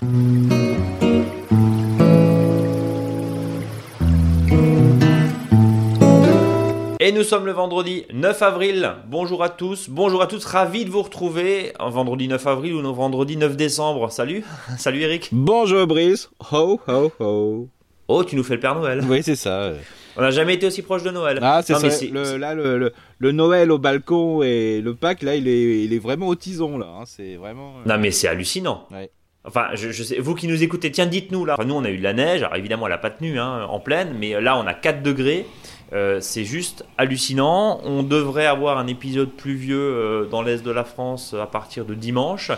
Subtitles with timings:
[7.00, 8.95] Et nous sommes le vendredi 9 avril.
[9.06, 11.72] Bonjour à tous, bonjour à tous, ravi de vous retrouver.
[11.78, 14.10] Un vendredi 9 avril ou un vendredi 9 décembre.
[14.10, 14.44] Salut,
[14.78, 15.28] salut Eric.
[15.30, 16.30] Bonjour Brice.
[16.50, 17.68] Ho ho ho.
[18.08, 19.02] Oh, tu nous fais le Père Noël.
[19.08, 19.70] Oui, c'est ça.
[20.16, 21.38] On n'a jamais été aussi proche de Noël.
[21.42, 21.88] Ah, c'est ça.
[22.12, 25.92] Le, là, le, le- le Noël au balcon et le Pâques, là, il est, il
[25.92, 26.86] est vraiment au tison, là.
[27.00, 27.02] hein.
[27.06, 27.75] C'est vraiment.
[27.79, 28.86] euh, Non mais c'est hallucinant.
[28.92, 29.11] Ouais.
[29.46, 31.54] Enfin, je, je sais, vous qui nous écoutez, tiens, dites-nous là.
[31.58, 32.42] Enfin, nous, on a eu de la neige.
[32.42, 35.47] Alors évidemment, elle n'a pas tenu hein, en pleine, mais là, on a 4 degrés.
[35.92, 37.81] Euh, c'est juste hallucinant.
[37.84, 41.95] On devrait avoir un épisode pluvieux euh, dans l'est de la France à partir de
[41.95, 42.51] dimanche.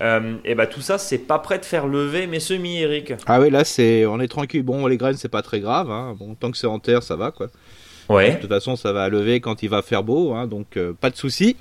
[0.00, 3.14] Euh, et ben tout ça, c'est pas prêt de faire lever mes semis, Eric.
[3.26, 4.62] Ah oui, là, c'est, on est tranquille.
[4.62, 5.90] Bon, les graines, c'est pas très grave.
[5.90, 6.14] Hein.
[6.18, 7.46] Bon, tant que c'est en terre, ça va, quoi.
[7.46, 8.38] De Ouais.
[8.38, 11.16] toute façon, ça va lever quand il va faire beau, hein, donc euh, pas de
[11.16, 11.56] souci.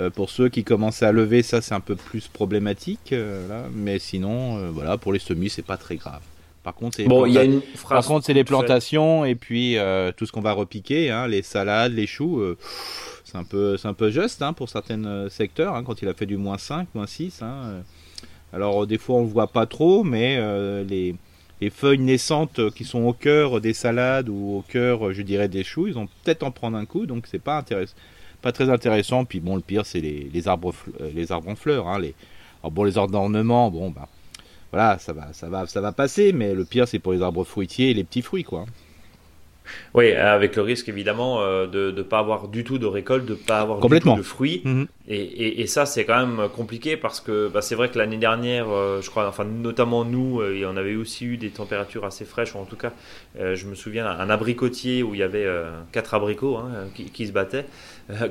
[0.00, 3.64] Euh, pour ceux qui commencent à lever, ça c'est un peu plus problématique, là.
[3.74, 6.20] mais sinon, voilà, pour les semis, c'est pas très grave.
[6.62, 8.06] Par contre, c'est les Bon, il y a planta- une Par phrase.
[8.06, 9.76] contre, c'est les plantations et puis
[10.16, 12.42] tout ce qu'on va repiquer, hein, les salades, les choux.
[13.30, 16.08] C'est un peu, c'est un peu juste hein, pour certains euh, secteurs, hein, quand il
[16.08, 17.42] a fait du moins 5, moins 6.
[17.42, 17.80] hein, euh.
[18.54, 20.36] Alors, euh, des fois, on le voit pas trop, mais
[20.84, 21.14] les,
[21.60, 25.62] les feuilles naissantes qui sont au cœur des salades ou au cœur, je dirais, des
[25.62, 27.94] choux, ils vont peut-être en prendre un coup, donc c'est pas intéressant.
[28.40, 29.24] Pas très intéressant.
[29.26, 30.72] Puis bon, le pire, c'est les, arbres,
[31.14, 31.88] les arbres en fleurs.
[31.88, 34.08] Alors bon, les arbres d'ornement, bon, bah,
[34.72, 36.32] voilà, ça va, ça va, ça va passer.
[36.32, 38.64] Mais le pire, c'est pour les arbres fruitiers et les petits fruits, quoi.
[39.94, 43.32] Oui, avec le risque évidemment euh, de ne pas avoir du tout de récolte, de
[43.32, 44.14] ne pas avoir Complètement.
[44.14, 44.62] du tout de fruits.
[44.64, 44.86] Mhm.
[45.10, 48.18] Et, et- et ça, c'est quand même compliqué parce que bah, c'est vrai que l'année
[48.18, 52.04] dernière, euh, je crois, enfin notamment nous, euh, et on avait aussi eu des températures
[52.04, 52.92] assez fraîches, ou en tout cas,
[53.40, 57.04] euh, je me souviens un abricotier où il y avait euh, quatre abricots hein, qui,
[57.06, 57.64] qui se battaient, euh,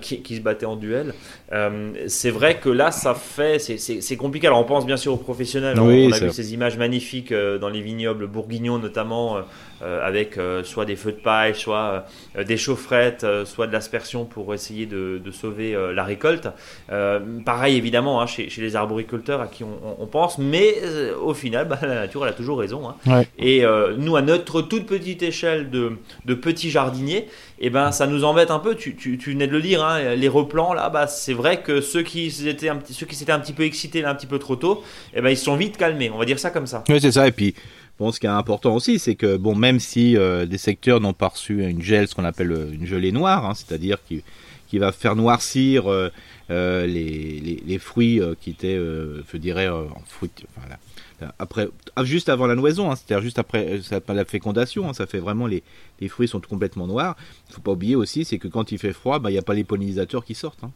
[0.02, 1.14] qui, qui se battaient en duel.
[1.54, 4.48] Euh, c'est vrai que là, ça fait, c'est- compliqué.
[4.48, 5.80] Alors on pense bien sûr aux professionnels.
[5.80, 9.42] Oui, on a vu ces images magnifiques euh, dans les vignobles bourguignons notamment, euh,
[9.84, 12.06] euh, avec euh, soit des feux de paille, soit
[12.36, 16.48] euh, des chaufferettes, euh, soit de l'aspersion pour essayer de, de sauver euh, la récolte.
[16.92, 20.76] Euh, pareil évidemment hein, chez, chez les arboriculteurs à qui on, on- on pense, mais
[20.84, 22.90] euh, au final, bah, la nature elle a toujours raison.
[22.90, 22.96] hein.
[23.06, 23.28] Ouais.
[23.38, 25.92] Et euh, nous, à notre toute petite échelle de,
[26.26, 27.28] de petits jardiniers,
[27.60, 28.76] eh ben, ça nous embête un peu.
[28.76, 31.82] Tu, tu, tu venais de le dire, hein, les replants là, bah, c'est vrai que
[31.82, 34.56] ceux qui étaient un ceux qui s'étaient un petit peu excités un petit peu trop
[34.56, 36.10] tôt, eh ben, ils se sont vite calmés.
[36.10, 36.84] On va dire ça comme ça.
[36.90, 37.28] Oui, c'est ça.
[37.28, 37.56] Et puis,
[38.00, 41.14] bon, ce qui est important aussi, c'est que, bon, même si euh, des secteurs n'ont
[41.14, 44.24] pas reçu une gel, ce qu'on appelle euh, une gelée noire, hein, c'est-à-dire qui,
[44.68, 46.10] qui va faire noircir euh,
[46.50, 46.86] les,
[47.40, 50.68] les, les fruits qui étaient, je dirais, en fruit, enfin,
[51.40, 55.08] après, ah, juste avant la noison, hein, c'est-à-dire juste après euh, la fécondation, hein, ça
[55.08, 55.64] fait vraiment les,
[56.00, 57.16] les fruits sont complètement noirs.
[57.50, 59.44] Il faut pas oublier aussi, c'est que quand il fait froid, bah, il n'y a
[59.44, 60.64] pas les pollinisateurs qui sortent.
[60.64, 60.72] hein.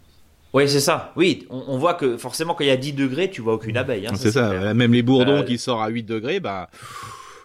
[0.53, 1.13] Oui, c'est ça.
[1.16, 3.78] Oui, on, on voit que forcément, quand il y a 10 degrés, tu vois aucune
[3.78, 4.06] abeille.
[4.07, 4.74] hein, c'est ça.
[4.74, 6.69] Même les bourdons Euh, qui sortent à 8 degrés, bah,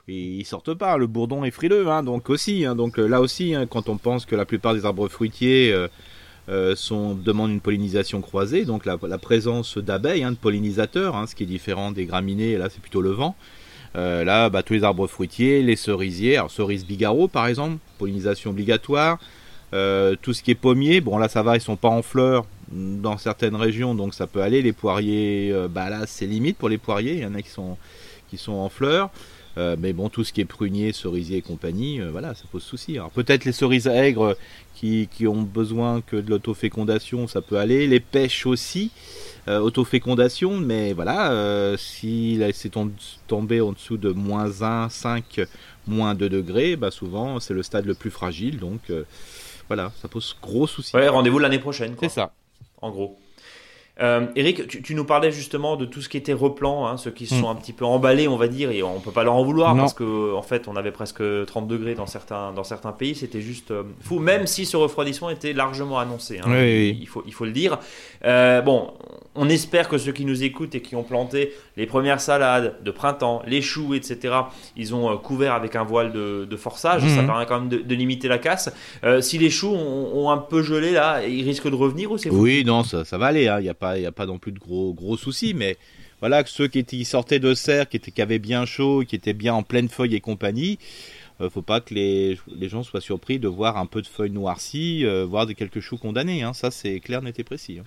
[0.09, 0.97] ils sortent pas.
[0.97, 2.65] Le bourdon est frileux, hein, donc aussi.
[2.65, 5.73] hein, donc euh, là aussi, quand on pense que la plupart des arbres fruitiers
[6.77, 11.43] sont, demandent une pollinisation croisée, donc la, présence d'abeilles, hein, de pollinisateurs, hein, ce qui
[11.43, 13.35] est différent des graminées, là c'est plutôt le vent.
[13.97, 18.51] Euh, là, bah, tous les arbres fruitiers, les cerisiers, alors cerise bigarreau par exemple, pollinisation
[18.51, 19.19] obligatoire.
[19.75, 22.47] Euh, tout ce qui est pommier, bon là ça va, ils sont pas en fleurs
[22.71, 24.63] dans certaines régions, donc ça peut aller.
[24.63, 27.51] Les poiriers, euh, bah là c'est limite pour les poiriers, il y en a qui
[27.51, 27.77] sont,
[28.29, 29.11] qui sont en fleurs.
[29.59, 32.63] Euh, mais bon, tout ce qui est prunier, cerisier et compagnie, euh, voilà, ça pose
[32.63, 32.99] souci.
[32.99, 34.37] Alors peut-être les cerises aigres
[34.75, 37.87] qui, qui ont besoin que de l'autofécondation, ça peut aller.
[37.87, 38.91] Les pêches aussi,
[39.49, 42.93] euh, autofécondation, mais voilà, euh, si c'est tom-
[43.29, 45.41] tombé en dessous de moins 1, 5,
[45.87, 49.05] moins 2 degrés, bah souvent c'est le stade le plus fragile, donc euh,
[49.69, 50.95] voilà, ça pose gros souci.
[50.95, 51.95] Ouais, rendez-vous l'année prochaine.
[51.97, 52.09] quoi.
[52.09, 52.33] c'est ça.
[52.83, 53.19] en gros.
[54.03, 57.11] Euh, Eric, tu, tu nous parlais justement de tout ce qui était replant, hein, ceux
[57.11, 57.41] qui se Mm.
[57.41, 59.75] sont un petit peu emballés, on va dire, et on peut pas leur en vouloir
[59.75, 59.83] Non.
[59.83, 63.41] parce que en fait, on avait presque 30 degrés dans certains dans certains pays, c'était
[63.41, 64.19] juste euh, fou.
[64.19, 66.99] Même si ce refroidissement était largement annoncé, hein, Oui, oui, oui.
[67.01, 67.79] il faut il faut le dire.
[68.27, 68.91] Euh, bon,
[69.35, 72.91] on espère que ceux qui nous écoutent et qui ont planté les premières salades de
[72.91, 74.35] printemps, les choux, etc.,
[74.77, 77.01] ils ont euh, couvert avec un voile de, de forçage.
[77.03, 77.27] Ça Mhm.
[77.27, 78.71] permet quand même de, de limiter la casse.
[79.21, 82.29] Si les choux ont, ont un peu gelé là, ils risquent de revenir ou c'est
[82.31, 83.45] Oui, non, ça, ça va aller.
[83.59, 85.55] Il n'y a, pas- y a pas non plus de gros, gros soucis.
[85.55, 85.77] Mais
[86.21, 89.05] voilà, que ceux qui, étaient, qui sortaient de serre, qui, étaient, qui avaient bien chaud,
[89.07, 90.79] qui étaient bien en pleine feuille et compagnie,
[91.41, 94.31] euh, faut pas que les, les gens soient surpris de voir un peu de feuilles
[94.31, 96.43] noircies, euh, voire de quelques choux condamnés.
[96.43, 96.53] Hein.
[96.55, 97.79] Ça, c'est clair, net et précis.
[97.81, 97.85] hein.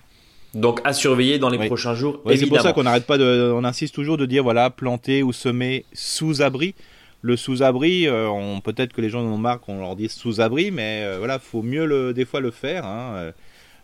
[0.54, 1.66] Donc à surveiller dans les Oui.
[1.66, 2.20] prochains jours.
[2.24, 5.22] Ouais, c'est pour ça qu'on n'arrête pas de, on insiste toujours de dire voilà, planter
[5.22, 6.74] ou semer sous abri.
[7.22, 8.30] Le sous-abri, euh,
[8.64, 11.60] peut-être que les gens en ont marre qu'on leur dise sous-abri, mais euh, voilà, faut
[11.62, 12.86] mieux le, des fois le faire.
[12.86, 13.32] hein.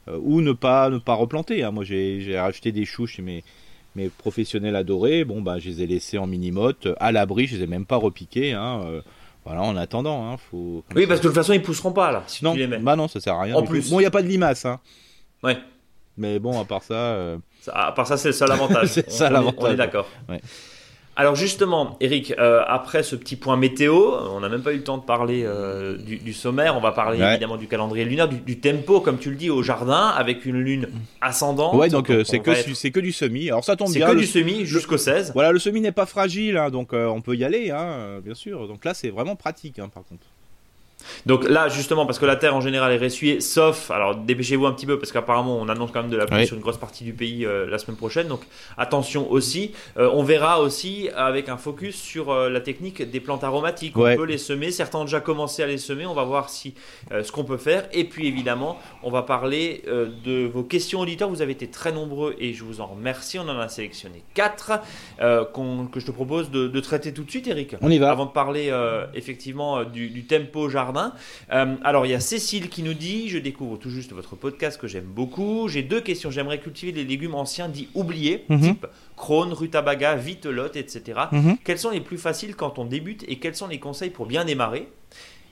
[0.09, 1.63] Euh, ou ne pas ne pas replanter.
[1.63, 1.71] Hein.
[1.71, 3.45] Moi, j'ai racheté des choux chez mes
[3.95, 5.25] mes professionnels adorés.
[5.25, 7.47] Bon, bah, je les ai laissés en mini-motte à l'abri.
[7.47, 8.53] Je les ai même pas repiqués.
[8.53, 9.03] Hein.
[9.47, 10.85] Voilà, en attendant, hein, faut.
[10.95, 12.25] Oui, parce que de toute façon, ils pousseront pas là.
[12.43, 12.79] non, tu les mets.
[12.79, 13.55] bah non, ça sert à rien.
[13.55, 14.81] En plus, bon, il y a pas de limaces, hein.
[15.43, 15.57] Ouais.
[16.19, 17.39] Mais bon, à part ça.
[17.73, 18.89] à part ça, c'est le seul avantage.
[18.91, 19.65] c'est ça l'avantage.
[19.65, 20.09] On est, d'accord.
[20.29, 20.41] Ouais.
[21.19, 23.95] Alors justement, Eric, euh, après ce petit point météo,
[24.31, 27.19] on n'a même pas eu le temps de parler euh, du, sommaire, on va parler
[27.23, 30.89] évidemment du calendrier lunaire, du, tempo, comme tu le dis, au jardin, avec une lune
[31.23, 31.75] ascendante.
[31.75, 33.49] Ouais, donc euh, c'est que, que du semi.
[33.49, 34.07] Alors ça tombe bien.
[34.07, 35.33] C'est que du semi jusqu'au 16.
[35.33, 38.69] Voilà, le semi n'est pas fragile, hein, donc on peut y aller, hein, bien sûr.
[38.69, 40.27] Donc là, c'est vraiment pratique, hein, par contre.
[41.27, 44.73] Donc là, justement, parce que la terre en général est ressuyée, sauf, alors dépêchez-vous un
[44.73, 47.05] petit peu, parce qu'apparemment on annonce quand même de la pluie sur une grosse partie
[47.05, 48.29] du pays euh, la semaine prochaine.
[48.29, 48.41] Donc
[48.77, 49.73] attention aussi.
[49.97, 53.97] Euh, on verra aussi avec un focus sur euh, la technique des plantes aromatiques.
[53.97, 54.71] On peut les semer.
[54.71, 56.07] Certains ont déjà commencé à les semer.
[56.07, 56.75] On va voir si
[57.11, 57.89] ce qu'on peut faire.
[57.93, 61.29] Et puis évidemment, on va parler de vos questions auditeurs.
[61.29, 63.39] Vous avez été très nombreux et je vous en remercie.
[63.39, 64.81] On en a sélectionné quatre
[65.19, 67.77] que je te propose de, traiter tout de suite, Eric.
[67.81, 68.11] On y va.
[68.11, 68.73] Avant de parler
[69.15, 70.96] effectivement du, du tempo jardin
[71.53, 74.81] euh, alors, il y a Cécile qui nous dit Je découvre tout juste votre podcast
[74.81, 75.69] que j'aime beaucoup.
[75.69, 76.31] J'ai deux questions.
[76.31, 78.61] J'aimerais cultiver les légumes anciens dits oubliés, mhm.
[78.61, 81.21] type crône, rutabaga, vitelotte, etc.
[81.33, 81.59] Mhm.
[81.65, 84.45] Quels sont les plus faciles quand on débute et quels sont les conseils pour bien
[84.45, 84.89] démarrer?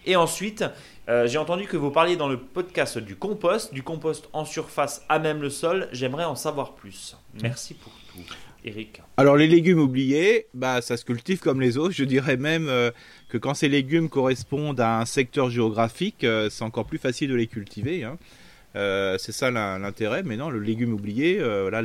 [0.06, 0.64] Et ensuite,
[1.08, 5.02] euh, j'ai entendu que vous parliez dans le podcast du compost, du compost en surface
[5.08, 5.88] à même le sol.
[5.93, 7.17] J'aimerais en savoir plus.
[7.43, 8.35] Merci pour tout.
[9.19, 11.94] Alors les légumes oubliés, bah ça se cultive comme les autres.
[11.94, 12.90] Je dirais même euh,
[13.28, 17.34] que quand ces légumes correspondent à un secteur géographique, euh, c'est encore plus facile de
[17.34, 18.05] les cultiver.
[18.05, 18.19] Hein.
[18.76, 20.22] Euh, c'est ça l'intérêt.
[20.22, 21.82] Mais non, le légume oublié, là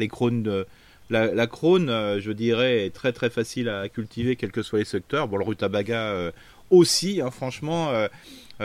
[1.09, 1.87] la, crône,
[2.19, 5.27] je dirais, est très très facile à cultiver, quels que soient les secteurs.
[5.27, 6.31] Bon, le rutabaga
[6.69, 7.91] aussi, hein, franchement,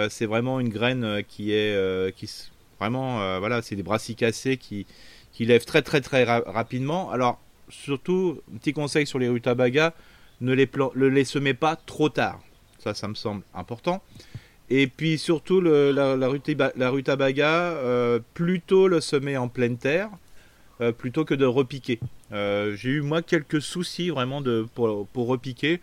[0.08, 2.30] c'est vraiment une graine qui est, qui
[2.78, 4.86] vraiment, voilà, c'est des brassicacées qui
[5.32, 7.10] qui lèvent très très très rapidement.
[7.10, 7.40] Alors
[7.82, 9.92] surtout, petit conseil sur les rutabagas,
[10.40, 12.40] ne les, ne les semez pas trop tard.
[12.78, 14.02] Ça, ça me semble important.
[14.70, 16.28] Et puis surtout, la,
[16.88, 20.10] rutabaga, euh, plutôt le semer en pleine terre,
[20.80, 22.00] euh, plutôt que de repiquer.
[22.32, 24.42] Euh, j'ai eu moi quelques soucis vraiment
[24.74, 25.80] pour, repiquer.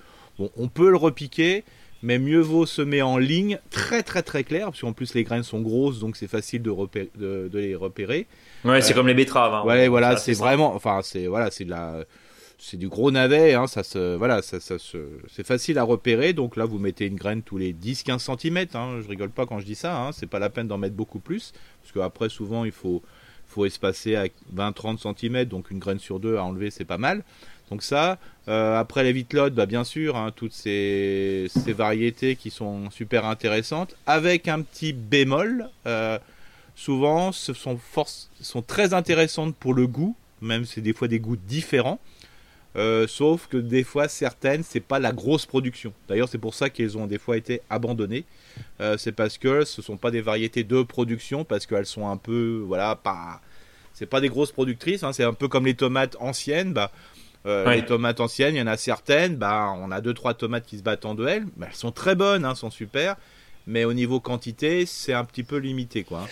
[0.57, 1.63] On peut le repiquer,
[2.03, 5.43] mais mieux vaut semer en ligne, très très très clair, parce qu'en plus les graines
[5.43, 6.71] sont grosses, donc c'est facile de,
[7.17, 8.27] de, les repérer.
[8.65, 9.53] Ouais, c'est euh, comme les betteraves.
[9.53, 9.63] Hein.
[9.65, 12.05] ouais, voilà, c'est vraiment, enfin c'est voilà, c'est de la,
[12.63, 16.33] c'est du gros navet, hein, ça se, voilà, ça, ça se, c'est facile à repérer.
[16.33, 18.67] Donc là, vous mettez une graine tous les 10-15 cm.
[18.75, 19.99] Hein, je rigole pas quand je dis ça.
[19.99, 23.01] Hein, c'est pas la peine d'en mettre beaucoup plus, parce qu'après souvent il faut,
[23.47, 24.25] faut espacer à
[24.55, 27.23] 20-30 cm, donc une graine sur deux à enlever, c'est pas mal.
[27.71, 28.19] Donc ça,
[28.49, 33.95] euh, après les vitelottes, bah bien sûr, hein, toutes ces, variétés qui sont super intéressantes,
[34.05, 36.19] avec un petit bémol, euh,
[36.75, 37.79] souvent ce sont,
[38.41, 41.99] sont très intéressantes pour le goût, même c'est des fois des goûts différents.
[42.77, 45.93] Euh, sauf que des fois certaines c'est pas la grosse production.
[46.09, 48.25] D'ailleurs c'est pour ça qu'elles ont des fois été abandonnées.
[48.97, 52.63] c'est parce que ce sont pas des variétés de production parce qu'elles sont un peu
[52.65, 53.41] voilà pas
[53.93, 55.03] c'est pas des grosses productrices.
[55.03, 55.13] Hein.
[55.13, 56.73] c'est un peu comme les tomates anciennes.
[56.73, 56.91] Bah
[57.45, 60.65] euh, les tomates anciennes, il y en a certaines, bah, on a deux trois tomates
[60.65, 61.45] qui se battent en duel.
[61.57, 63.15] mais elles sont très bonnes, hein, sont super.
[63.67, 66.27] Mais au niveau quantité, c'est un petit peu limité, quoi.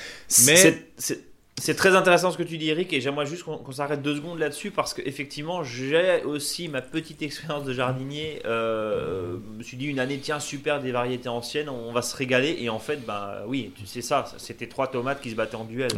[0.45, 1.28] Mais c'est
[1.75, 4.71] très intéressant ce que tu dis, Eric, et j'aimerais juste qu'on s'arrête deux secondes là-dessus
[4.71, 8.41] parce qu'effectivement, j'ai aussi ma petite expérience de jardinier.
[8.45, 12.15] Euh, je me suis dit une année, tiens, super, des variétés anciennes, on va se
[12.15, 12.57] régaler.
[12.59, 15.65] Et en fait, bah oui, tu sais ça, c'était trois tomates qui se battaient en
[15.65, 15.89] duel.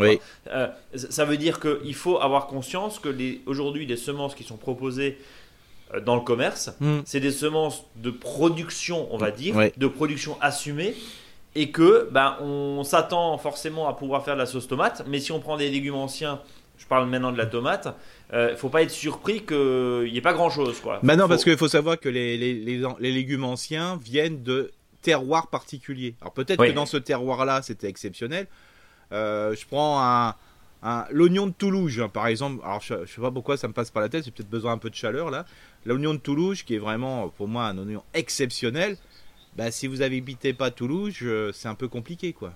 [0.48, 3.10] Euh, ça veut dire qu'il faut avoir conscience que
[3.46, 5.18] aujourd'hui, les semences qui sont proposées
[5.94, 7.00] euh, dans le commerce, hmm.
[7.06, 10.96] c'est des semences de production, on va dire, de production assumée
[11.56, 15.32] et que ben, on s'attend forcément à pouvoir faire de la sauce tomate, mais si
[15.32, 16.40] on prend des légumes anciens,
[16.78, 17.96] je parle maintenant de la tomate,
[18.32, 20.80] il euh, faut pas être surpris qu'il n'y ait pas grand chose.
[20.80, 21.00] Quoi.
[21.04, 25.48] Bah non, parce qu'il faut savoir que les, les, les, légumes anciens viennent de terroirs
[25.48, 26.16] particuliers.
[26.22, 28.48] Alors peut-être que dans ce terroir-là, c'était exceptionnel.
[29.12, 30.36] Euh, je prends un,
[30.82, 32.62] un l'oignon de Toulouse, hein, par exemple.
[32.64, 34.72] Alors je, ne sais pas pourquoi ça me passe par la tête, j'ai peut-être besoin
[34.72, 35.46] un peu de chaleur là.
[35.86, 38.98] L'oignon de Toulouse, qui est vraiment pour moi un oignon exceptionnel
[39.56, 41.18] bah, si vous habitez pas Toulouse,
[41.54, 42.54] c'est un peu compliqué, quoi.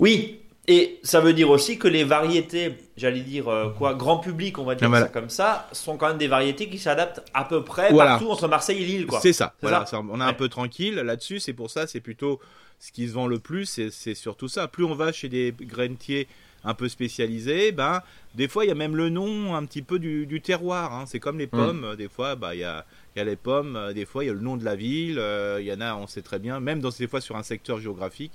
[0.00, 4.58] Oui, et ça veut dire aussi que les variétés, j'allais dire euh, quoi, grand public,
[4.58, 7.62] on va dire ça comme ça, sont quand même des variétés qui s'adaptent à peu
[7.62, 9.20] près partout entre Marseille et Lille, quoi.
[9.20, 9.54] C'est ça.
[9.60, 11.38] Voilà, on est un peu tranquille là-dessus.
[11.38, 12.40] C'est pour ça, c'est plutôt
[12.80, 14.66] ce qui se vend le plus, c'est surtout ça.
[14.66, 16.28] Plus on va chez des grainetiers
[16.66, 18.00] un peu spécialisés, ben
[18.34, 20.94] des fois il y a même le nom un petit peu du, terroir.
[20.94, 21.04] Hein.
[21.06, 21.50] C'est comme les mm.
[21.50, 24.24] pommes, des fois, bah il y a il y a les pommes, euh, des fois
[24.24, 26.22] il y a le nom de la ville, euh, il y en a, on sait
[26.22, 28.32] très bien, même dans des fois sur un secteur géographique,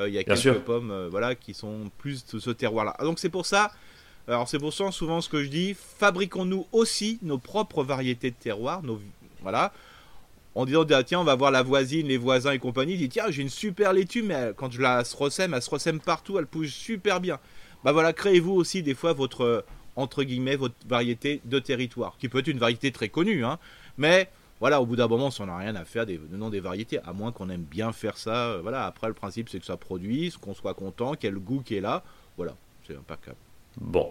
[0.00, 2.96] il y a quelques pommes voilà, qui sont plus de ce terroir-là.
[3.00, 3.72] Donc c'est pour ça,
[4.28, 8.36] alors c'est pour ça souvent ce que je dis, fabriquons-nous aussi nos propres variétés de
[8.36, 9.00] terroir, nos,
[9.42, 9.72] voilà,
[10.54, 13.42] en disant tiens on va voir la voisine, les voisins et compagnie, dit tiens j'ai
[13.42, 17.20] une super laitue mais quand je la ressème, elle se ressème partout, elle pousse super
[17.20, 17.40] bien.
[17.82, 19.64] Bah voilà, créez-vous aussi des fois votre
[19.96, 23.58] entre guillemets votre variété de territoire, qui peut être une variété très connue, hein,
[23.98, 24.28] mais
[24.60, 27.12] voilà, au bout d'un moment, ça n'a rien à faire des noms des variétés, à
[27.12, 28.46] moins qu'on aime bien faire ça.
[28.46, 31.34] Euh, voilà, après le principe c'est que ça produise, qu'on soit content, qu'il y ait
[31.34, 32.02] le goût qui est là.
[32.36, 32.54] Voilà,
[32.86, 33.36] c'est impeccable.
[33.80, 34.10] Bon.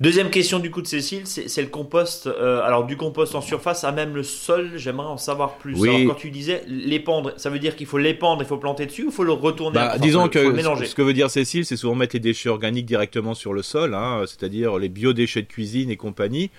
[0.00, 2.26] Deuxième question du coup de Cécile, c'est le compost.
[2.26, 5.78] Euh, alors du compost en surface à même le sol, j'aimerais en savoir plus.
[5.78, 5.90] Oui.
[5.90, 9.04] Alors, quand tu disais l'épandre, ça veut dire qu'il faut l'épandre, il faut planter dessus
[9.04, 10.38] ou il faut le retourner bah, Disons que
[10.86, 13.94] ce que veut dire Cécile, c'est souvent mettre les déchets organiques directement sur le sol,
[13.94, 16.50] hein, c'est-à-dire les biodéchets de cuisine et compagnie.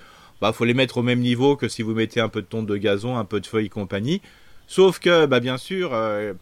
[0.42, 2.66] Bah faut les mettre au même niveau que si vous mettez un peu de tonte
[2.66, 4.22] de gazon, un peu de feuilles compagnie.
[4.68, 6.34] Sauf que bah bien sûr, euh,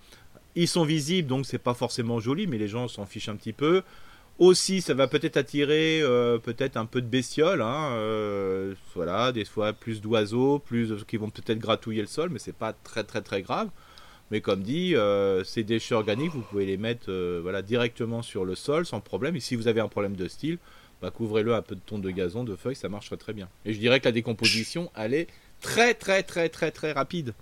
[0.55, 3.53] ils sont visibles donc c'est pas forcément joli, mais les gens s'en fichent un petit
[3.53, 3.83] peu.
[4.39, 9.43] Aussi, ça va peut-être attirer euh, peut-être un peu de bestioles, hein, euh, voilà, des
[9.43, 13.21] fois plus d'oiseaux, plus qui vont peut-être gratouiller le sol, mais c'est pas très très
[13.21, 13.67] très grave.
[14.31, 14.95] Mais comme dit,
[15.43, 19.35] ces déchets organiques, vous pouvez les mettre voilà directement sur le sol sans problème.
[19.35, 20.59] Et si vous avez un problème de style,
[21.01, 23.47] bah, couvrez-le un peu de tonte de gazon, de feuilles, ça marcherait très bien.
[23.65, 25.27] Et je dirais que la décomposition, elle est
[25.61, 27.33] très très très très très rapide.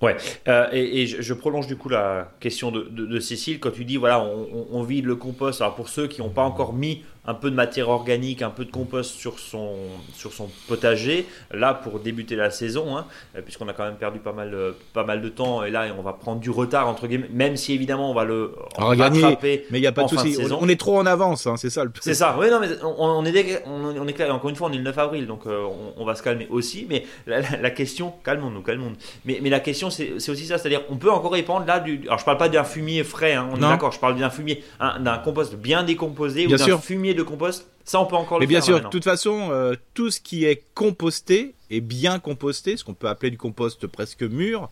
[0.00, 0.16] Ouais,
[0.46, 4.68] euh, et, je, prolonge du coup la question de, Cécile quand tu dis voilà on,
[4.70, 5.60] on, vide le compost.
[5.60, 8.64] Alors pour ceux qui n'ont pas encore mis un peu de matière organique, un peu
[8.64, 9.74] de compost sur son,
[10.14, 13.04] sur son potager, là pour débuter la saison, hein,
[13.44, 14.56] puisqu'on a quand même perdu pas mal,
[14.94, 17.74] pas mal de temps, et là on va prendre du retard, entre guillemets, même si
[17.74, 19.66] évidemment on va le rattraper.
[19.70, 21.84] Mais il n'y a pas de souci, on, est trop en avance, hein, c'est ça
[21.84, 24.72] le C'est ça, oui, non, mais on, est, on, est clair, encore une fois on
[24.72, 25.66] est le 9 avril, donc euh,
[25.98, 30.14] on, va se calmer aussi, mais la, question, calmons-nous, calmons-nous, mais, mais la question c'est
[30.16, 32.00] aussi ça, c'est-à-dire on peut encore répandre là du.
[32.06, 34.64] Alors je parle pas d'un fumier frais, hein, on est d'accord, je parle d'un fumier,
[34.80, 38.48] d'un compost bien décomposé ou d'un fumier de compost, ça on peut encore le faire.
[38.48, 42.76] Mais bien sûr, de toute façon, euh, tout ce qui est composté est bien composté,
[42.76, 44.70] ce qu'on peut appeler du compost presque mûr.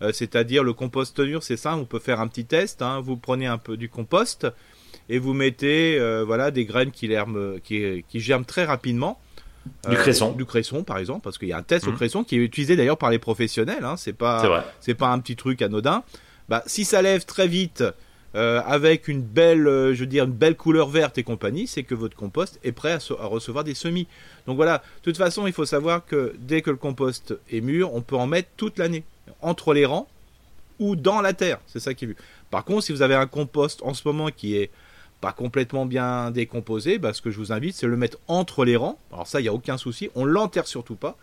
[0.00, 2.82] Euh, c'est-à-dire le compost mûr, c'est ça, on peut faire un petit test.
[2.82, 3.00] Hein.
[3.00, 4.46] vous prenez un peu du compost
[5.08, 7.10] et vous mettez euh, voilà des graines qui,
[7.62, 9.20] qui, qui germent très rapidement.
[9.88, 10.32] Du cresson.
[10.32, 11.96] Du cresson, par exemple, parce qu'il y a un test au mmh.
[11.96, 13.84] cresson qui est utilisé d'ailleurs par les professionnels.
[13.84, 16.02] Hein, c'est pas, c'est pas un petit truc anodin.
[16.48, 17.84] Bah, si ça lève très vite,
[18.34, 21.82] euh, avec une belle, euh, je veux dire, une belle couleur verte et compagnie, c'est
[21.82, 24.06] que votre compost est prêt à, recevoir des semis.
[24.46, 27.92] Donc voilà, de toute façon, il faut savoir que dès que le compost est mûr,
[27.92, 29.04] on peut en mettre toute l'année,
[29.40, 30.08] entre les rangs
[30.78, 31.58] ou dans la terre.
[31.66, 32.16] C'est ça qui est vu.
[32.50, 34.70] Par contre, si vous avez un compost en ce moment qui est
[35.20, 38.76] pas complètement bien décomposé, bah, ce que je vous invite, c'est le mettre entre les
[38.76, 38.98] rangs.
[39.12, 40.10] Alors ça, il n'y a aucun souci.
[40.14, 41.16] On l'enterre surtout pas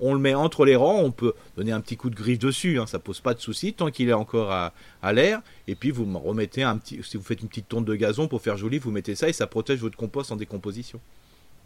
[0.00, 2.78] on le met entre les rangs, on peut donner un petit coup de griffe dessus,
[2.78, 5.40] hein, ça pose pas de souci tant qu'il est encore à, l'air.
[5.68, 8.42] Et puis vous remettez un petit, si vous faites une petite tonte de gazon pour
[8.42, 11.00] faire joli, vous mettez ça et ça protège votre compost en décomposition.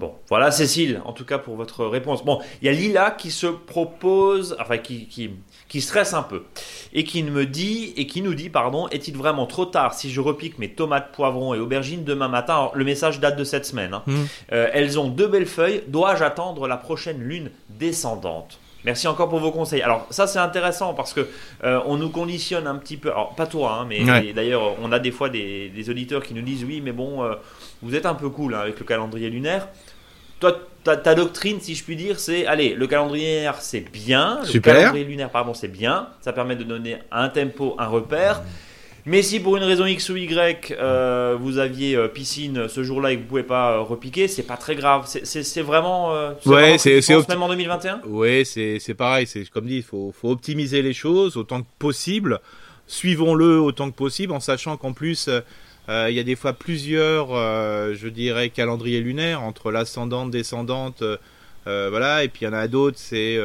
[0.00, 2.24] Bon, voilà Cécile, en tout cas pour votre réponse.
[2.24, 5.30] Bon, il y a Lila qui se propose, enfin qui, qui,
[5.74, 6.44] qui stresse un peu
[6.92, 10.20] et qui me dit et qui nous dit pardon, est-il vraiment trop tard si je
[10.20, 12.70] repique mes tomates, poivrons et aubergines demain matin?
[12.74, 13.92] Le message date de cette semaine.
[13.92, 14.04] Hein.
[14.06, 14.14] Mmh.
[14.52, 15.82] Euh, elles ont deux belles feuilles.
[15.88, 18.60] Dois-je attendre la prochaine lune descendante?
[18.84, 19.82] Merci encore pour vos conseils.
[19.82, 21.26] Alors ça c'est intéressant parce que
[21.64, 23.10] euh, on nous conditionne un petit peu.
[23.10, 26.62] Alors pas toi, hein, mais, d'ailleurs on a des fois des, auditeurs qui nous disent
[26.62, 27.34] oui, mais bon, euh,
[27.82, 29.66] vous êtes un peu cool hein, avec le calendrier lunaire.
[30.44, 34.60] Toi, ta, doctrine, si je puis dire, c'est allez, le calendrier lunaire c'est bien, le
[34.60, 38.42] calendrier lunaire pardon c'est bien, ça permet de donner un tempo, un repère.
[39.06, 43.12] Mais si pour une raison X ou Y, euh, vous aviez euh, piscine ce jour-là
[43.12, 45.06] et que vous pouvez pas euh, repiquer, c'est pas très grave.
[45.06, 46.12] C'est vraiment.
[46.44, 48.02] ouais, c'est même en 2021.
[48.06, 49.26] Ouais, c'est pareil.
[49.26, 52.40] C'est comme dit, il faut, faut, optimiser les choses autant que possible.
[52.86, 55.30] Suivons-le autant que possible, en sachant qu'en plus.
[55.88, 61.02] Il y a des fois plusieurs, je dirais, calendriers lunaires entre l'ascendante, descendante,
[61.66, 63.38] voilà, et puis il y en a d'autres, c'est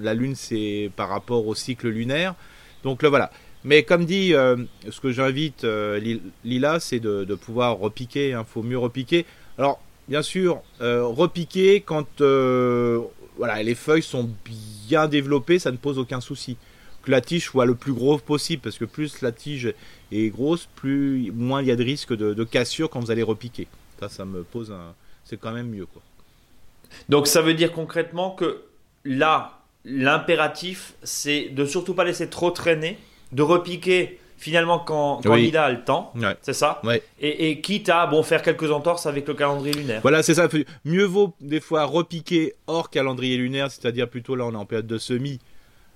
[0.00, 2.34] la lune, c'est par rapport au cycle lunaire.
[2.82, 3.30] Donc là, voilà,
[3.64, 4.56] mais comme dit, euh,
[4.90, 8.28] ce que j'invite euh, Lila, c'est de, pouvoir repiquer.
[8.30, 9.24] Il hein, faut mieux repiquer.
[9.56, 14.30] Alors, bien sûr, euh, repiquer quand les feuilles sont
[14.86, 16.58] bien développées, ça ne pose aucun souci.
[17.04, 19.74] Que la tige soit le plus gros possible, parce que plus la tige
[20.10, 23.68] est grosse, plus moins il y a de risque de, cassure quand vous allez repiquer.
[24.00, 24.94] Ça, ça me pose un.
[25.24, 26.02] C'est quand même mieux, quoi.
[27.08, 28.62] Donc, ça veut dire concrètement que
[29.04, 32.98] là, l'impératif, c'est de surtout pas laisser trop traîner
[33.32, 36.82] de repiquer finalement quand, quand a le temps, c'est ça
[37.18, 40.00] et, quitte à bon, faire quelques entorses avec le calendrier lunaire.
[40.02, 40.48] Voilà, c'est ça.
[40.84, 44.86] Mieux vaut des fois repiquer hors calendrier lunaire, c'est-à-dire plutôt là on est en période
[44.86, 45.40] de semis,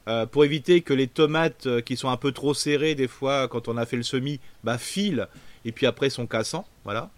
[0.08, 3.46] euh, pour éviter que les tomates euh, qui sont un peu trop serrées des fois
[3.48, 5.26] quand on a fait le semis, bah filent
[5.64, 6.66] et puis après sont cassants.
[6.84, 7.10] Voilà.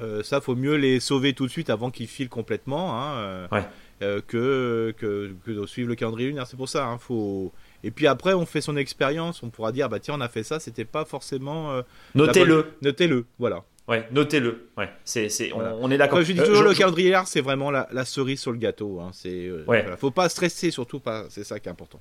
[0.00, 3.46] Euh, ça, faut mieux les sauver tout de suite avant qu'ils filent complètement, hein, euh,
[3.50, 3.64] Ouais.
[4.02, 6.46] euh, que, que, que de suivre le calendrier lunaire.
[6.46, 7.50] C'est pour ça, hein, faut.
[7.82, 10.42] Et puis après, on fait son expérience, on pourra dire, bah tiens, on a fait
[10.42, 11.72] ça, c'était pas forcément.
[11.72, 11.82] euh,
[12.14, 12.54] Notez-le.
[12.62, 13.64] bonne- Notez-le, voilà.
[13.88, 14.68] Ouais, notez-le.
[14.76, 15.76] Ouais, c'est, c'est, on, Voilà.
[15.80, 16.20] on est d'accord.
[16.20, 18.58] Je dis toujours, je- le je- calendrier lunaire, c'est vraiment la, la cerise sur le
[18.58, 19.00] gâteau.
[19.00, 19.10] Hein.
[19.14, 19.62] C'est, Ouais.
[19.64, 19.96] voilà.
[19.96, 21.24] Faut pas stresser, surtout pas.
[21.30, 22.00] C'est ça qui est important.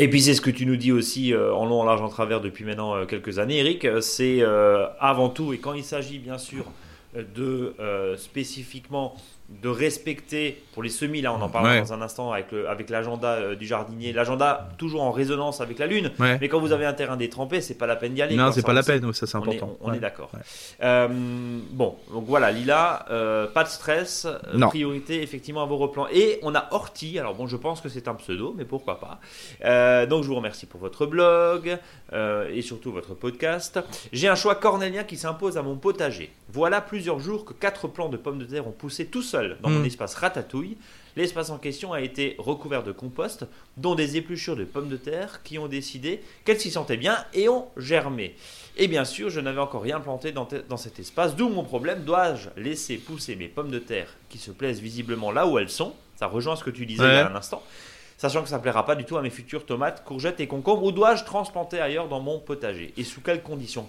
[0.00, 2.08] Et puis c'est ce que tu nous dis aussi euh, en long, en large, en
[2.08, 3.84] travers depuis maintenant euh, quelques années, Eric.
[3.84, 4.42] euh, C'est
[5.00, 6.64] avant tout, et quand il s'agit bien sûr
[7.14, 7.74] de
[8.16, 9.16] spécifiquement
[9.48, 11.80] de respecter pour les semis, là on en parlera Ouais.
[11.80, 15.78] dans un instant avec, le, avec l'agenda euh, du jardinier, l'agenda toujours en résonance avec
[15.78, 16.10] la lune.
[16.18, 16.36] Ouais.
[16.40, 18.36] Mais quand vous avez un terrain détrempé, c'est pas la peine d'y aller.
[18.36, 19.76] non, c'est pas la peine, ça c'est On est, important.
[19.80, 20.00] on est Ouais.
[20.00, 20.30] d'accord.
[20.82, 21.08] Euh,
[21.70, 24.26] bon, donc voilà, Lila, euh, pas de stress,
[24.68, 26.06] priorité effectivement à vos replans.
[26.12, 29.18] Et on a Horty, alors bon, je pense que c'est un pseudo, mais pourquoi pas.
[30.06, 31.78] Donc je vous remercie pour votre blog
[32.12, 33.80] et surtout votre podcast.
[34.12, 36.30] J'ai un choix cornélien qui s'impose à mon potager.
[36.50, 39.70] Voilà plusieurs jours que quatre plants de pommes de terre ont poussé tout seuls dans
[39.70, 39.86] mon Mm.
[39.86, 40.76] espace ratatouille.
[41.16, 45.42] L'espace en question a été recouvert de compost, dont des épluchures de pommes de terre
[45.42, 48.36] qui ont décidé qu'elles s'y sentaient bien et ont germé.
[48.76, 52.04] Et bien sûr, je n'avais encore rien planté dans, cet espace, d'où mon problème.
[52.04, 55.94] Dois-je laisser pousser mes pommes de terre qui se plaisent visiblement là où elles sont?
[56.16, 57.08] Ça rejoint ce que tu disais Ouais.
[57.10, 57.62] il y a un instant.
[58.16, 60.82] Sachant que ça ne plaira pas du tout à mes futures tomates, courgettes et concombres,
[60.84, 62.92] ou dois-je transplanter ailleurs dans mon potager?
[62.96, 63.88] Et sous quelles conditions?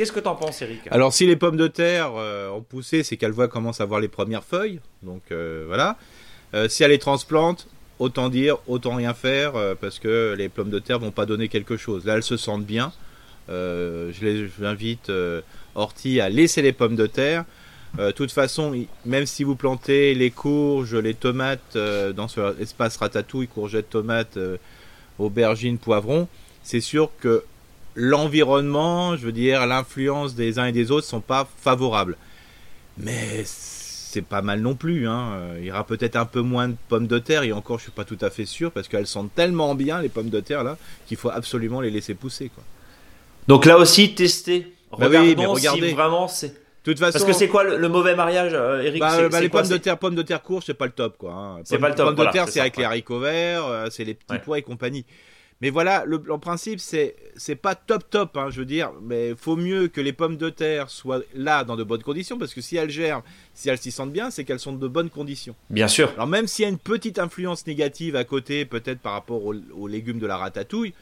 [0.00, 0.80] Qu'est-ce que t'en penses, Eric?
[0.90, 4.00] Alors si les pommes de terre euh, ont poussé, c'est qu'elles voient commencent à voir
[4.00, 4.80] les premières feuilles.
[5.02, 5.98] Donc euh, voilà.
[6.54, 10.78] Euh, si elles les transplantent, autant dire, autant rien faire parce que les pommes de
[10.78, 12.06] terre vont pas donner quelque chose.
[12.06, 12.94] Là, elles se sentent bien.
[13.48, 13.52] Je
[15.10, 15.40] euh,
[15.74, 17.44] Horty à laisser les pommes de terre.
[17.98, 18.72] De toute façon,
[19.04, 24.38] même si vous plantez les courges, les tomates dans ce espace ratatouille, courgettes, tomates,
[25.18, 26.26] aubergines, poivrons,
[26.62, 27.44] c'est sûr que
[28.00, 32.16] l'environnement, je veux dire, l'influence des uns et des autres sont pas favorables.
[32.96, 35.06] Mais c'est pas mal non plus.
[35.06, 35.32] Hein.
[35.58, 37.92] Il y aura peut-être un peu moins de pommes de terre, et encore, je suis
[37.92, 40.76] pas tout à fait sûr, parce qu'elles sentent tellement bien, les pommes de terre, là,
[41.06, 42.50] qu'il faut absolument les laisser pousser.
[42.54, 42.64] Quoi.
[43.48, 44.72] Donc là aussi, tester.
[44.90, 45.88] Bah oui, Regardons mais regardez.
[45.90, 46.48] si vraiment c'est.
[46.48, 49.40] De toute façon, Parce que c'est quoi le, le mauvais mariage, euh, Eric bah, bah,
[49.40, 51.32] les quoi, pommes de terre, pommes de terre courtes, c'est pas le top, quoi.
[51.32, 51.58] hein.
[51.64, 54.02] C'est pas le top, Pommes de terre, c'est ça, avec les haricots verts, euh, c'est
[54.04, 54.40] les petits Ouais.
[54.42, 55.04] pois et compagnie.
[55.60, 58.92] Mais voilà, le, en principe, c'est c'est pas top top, hein, je veux dire.
[59.02, 62.54] Mais faut mieux que les pommes de terre soient là dans de bonnes conditions, parce
[62.54, 65.54] que si elles germent, si elles s'y sentent bien, c'est qu'elles sont de bonnes conditions.
[65.68, 66.10] Bien sûr.
[66.12, 69.54] Alors même s'il y a une petite influence négative à côté, peut-être par rapport aux,
[69.54, 70.94] aux légumes de la ratatouille,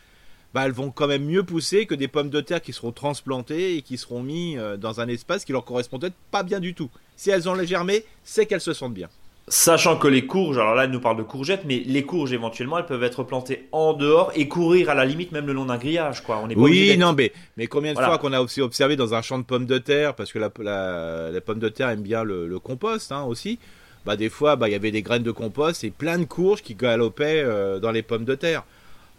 [0.54, 3.76] bah elles vont quand même mieux pousser que des pommes de terre qui seront transplantées
[3.76, 6.74] et qui seront mis euh, dans un espace qui leur correspond peut-être pas bien du
[6.74, 6.90] tout.
[7.16, 9.08] Si elles ont germé, c'est qu'elles se sentent bien.
[9.50, 12.78] Sachant que les courges, alors là, elle nous parle de courgettes, mais les courges, éventuellement,
[12.78, 15.78] elles peuvent être plantées en dehors et courir à la limite même le long d'un
[15.78, 16.40] grillage, quoi.
[16.42, 18.08] On est pas Oui, non, mais, mais combien de Voilà.
[18.08, 20.50] fois qu'on a aussi observé dans un champ de pommes de terre, parce que la,
[20.60, 23.58] la, la pomme de terre aime bien le, le compost hein, aussi,
[24.04, 26.62] bah des fois, bah, il y avait des graines de compost et plein de courges
[26.62, 28.64] qui galopaient euh, dans les pommes de terre.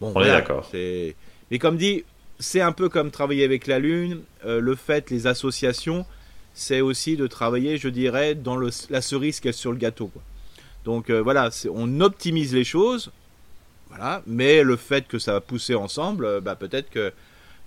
[0.02, 0.70] Bon, On est d'accord.
[0.74, 2.04] Mais comme dit,
[2.39, 6.06] c'est un peu comme travailler avec la Lune, euh, le fait, les associations,
[6.54, 10.08] c'est aussi de travailler, je dirais, dans la cerise est sur le gâteau.
[10.08, 10.22] Quoi.
[10.86, 13.12] Donc euh, voilà, on optimise les choses,
[13.90, 17.12] voilà, mais le fait que ça va pousser ensemble, euh, bah, peut-être que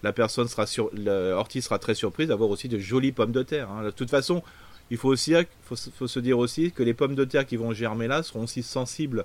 [0.02, 3.70] la personne sera sur, le sera très surprise d'avoir aussi de jolies pommes de terre.
[3.70, 3.84] hein.
[3.84, 4.42] De toute façon,
[4.90, 7.72] il faut aussi, faut, faut se dire aussi que les pommes de terre qui vont
[7.72, 9.24] germer là seront aussi sensibles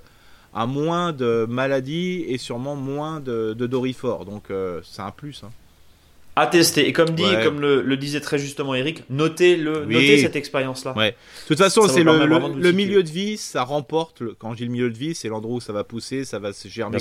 [0.54, 4.26] à moins de maladies et sûrement moins de, de dorifort.
[4.26, 5.44] Donc euh, c'est un plus.
[5.44, 5.52] hein.
[6.38, 6.88] À tester.
[6.88, 7.44] Et comme dit, Ouais.
[7.44, 9.94] comme le, le disait très justement Eric, notez, le, Oui.
[9.96, 10.94] notez cette expérience-là.
[10.96, 11.12] Ouais.
[11.12, 14.22] De toute façon, c'est le, milieu de vie, ça remporte.
[14.40, 16.54] quand je dis le milieu de vie, c'est l'endroit où ça va pousser, ça va
[16.54, 17.00] se germer.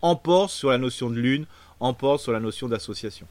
[0.00, 1.46] Emporte sur la notion de lune,
[1.80, 3.26] emporte sur la notion d'association.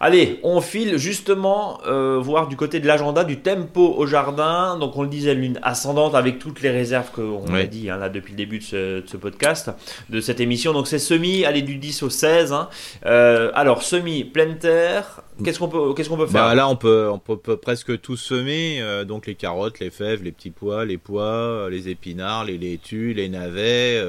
[0.00, 4.76] Allez, on file justement euh, voir du côté de l'agenda du tempo au jardin.
[4.78, 7.66] Donc on le disait, lune ascendante avec toutes les réserves qu'on a Ouais.
[7.68, 9.70] dit hein, là depuis le début de ce, de ce podcast,
[10.10, 10.72] de cette émission.
[10.72, 12.52] Donc c'est semi, allez du 10 au 16.
[12.52, 12.68] hein.
[13.06, 15.22] Euh, alors semi, pleine terre.
[15.44, 16.44] Qu'est-ce qu'on peut, qu'est-ce qu'on peut faire?
[16.48, 18.78] Bah, là, on peut, on peut, peut presque tout semer.
[18.80, 23.14] euh, donc les carottes, les fèves, les petits pois, les pois, les épinards, les laitues,
[23.14, 24.00] les navets,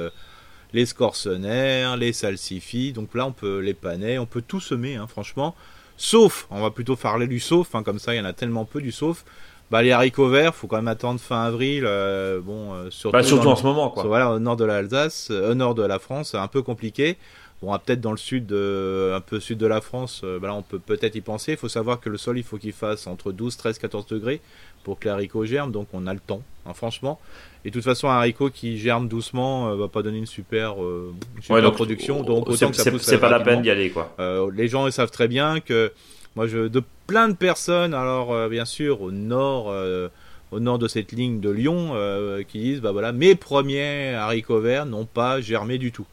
[0.73, 2.91] les scorsonnaires, les salsifis.
[2.91, 5.55] Donc là, on peut les panais, on peut tout semer, hein, franchement.
[5.97, 8.65] Sauf, on va plutôt parler du sauf, hein, comme ça, il y en a tellement
[8.65, 9.23] peu du sauf.
[9.71, 11.83] Bah, les haricots verts, faut quand même attendre fin avril.
[11.87, 14.03] euh, bon, euh, surtout, Bah, surtout dans en ce moment, quoi.
[14.03, 17.17] Voilà, au nord de l'Alsace, euh, au nord de la France, c'est un peu compliqué.
[17.61, 21.15] Bon, peut-être dans le sud, un peu sud de la France, bah on peut peut-être
[21.15, 21.53] y penser.
[21.53, 24.41] Il faut savoir que le sol, il faut qu'il fasse entre 12, 13, 14 degrés
[24.83, 27.17] pour que les haricots germent, donc on a le temps, hein, franchement.
[27.65, 30.75] Et de toute façon, un haricot qui germe doucement euh, va pas donner une super,
[30.83, 31.11] euh,
[31.71, 34.13] production, donc autant que ça pousse C'est pas la peine d'y aller, quoi.
[34.19, 35.91] Euh, les gens ils savent très bien que
[36.35, 39.73] moi, je, de plein de personnes, alors bien sûr au nord,
[40.51, 41.95] au nord de cette ligne de Lyon,
[42.47, 46.05] qui disent, bah voilà, mes premiers haricots verts n'ont pas germé du tout.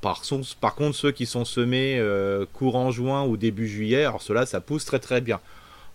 [0.00, 0.22] par,
[0.60, 2.02] par, contre, ceux qui sont semés
[2.54, 5.38] courant juin ou début juillet, alors cela, ça pousse très très bien.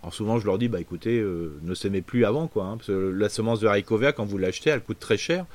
[0.02, 2.88] Alors souvent je leur dis bah écoutez euh, ne s'aimez plus avant quoi hein, parce
[2.88, 5.46] que la semence de haricot vert quand vous l'achetez elle coûte très cher.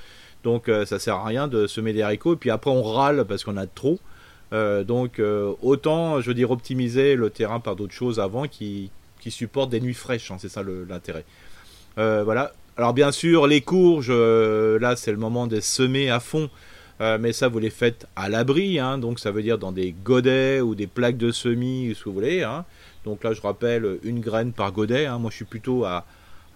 [0.44, 2.34] Donc euh, ça sert à rien de semer des haricots.
[2.34, 4.00] Et puis après on râle parce qu'on a trop.
[4.54, 5.22] Euh, donc
[5.62, 8.90] autant je veux optimiser le terrain par d'autres choses avant qui,
[9.30, 11.26] supportent des nuits fraîches hein, c'est ça l'intérêt.
[11.98, 12.54] Voilà.
[12.78, 16.50] Alors bien sûr les courges là c'est le moment de semer à fond.
[17.02, 20.62] Mais ça vous les faites à l'abri hein, donc ça veut dire dans des godets
[20.62, 22.46] ou des plaques de semis si vous voulez.
[23.08, 25.06] Donc là, je rappelle, une graine par godet.
[25.06, 25.18] Hein.
[25.18, 26.06] Moi, je suis plutôt à,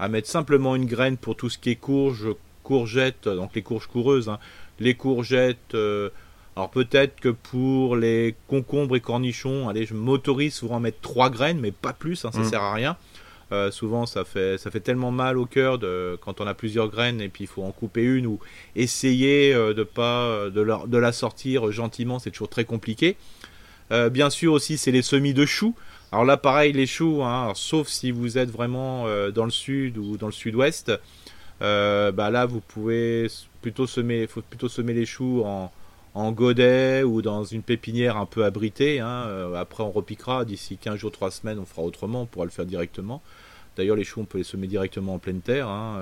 [0.10, 2.28] mettre simplement une graine pour tout ce qui est courge,
[2.64, 4.38] courgettes, donc les courges coureuses, hein.
[4.80, 5.76] les courgettes.
[5.76, 6.10] Euh,
[6.58, 11.30] alors peut-être que pour les concombres et cornichons, allez, je m'autorise souvent à mettre trois
[11.30, 12.50] graines, mais pas plus, hein, ça ne mmh.
[12.50, 12.98] sert à rien.
[13.54, 16.90] Euh, souvent, ça fait, ça fait tellement mal au cœur de, quand on a plusieurs
[16.90, 18.40] graines et puis il faut en couper une ou
[18.76, 23.16] essayer euh, de pas de la, de la sortir gentiment, c'est toujours très compliqué.
[24.12, 25.76] bien sûr aussi, c'est les semis de choux.
[26.12, 29.98] Alors là, pareil, les choux, hein, sauf si vous êtes vraiment euh, dans le sud
[29.98, 30.92] ou dans le sud-ouest,
[31.62, 33.28] euh, bah là, vous pouvez
[33.62, 35.72] plutôt semer, plutôt semer les choux en,
[36.14, 39.00] en godet ou dans une pépinière un peu abritée.
[39.00, 39.26] Hein.
[39.28, 40.44] Euh, après, on repiquera.
[40.44, 42.24] D'ici 15 jours, 3 semaines, on fera autrement.
[42.24, 43.22] On pourra le faire directement.
[43.78, 46.02] D'ailleurs, les choux, on peut les semer directement en pleine terre, hein,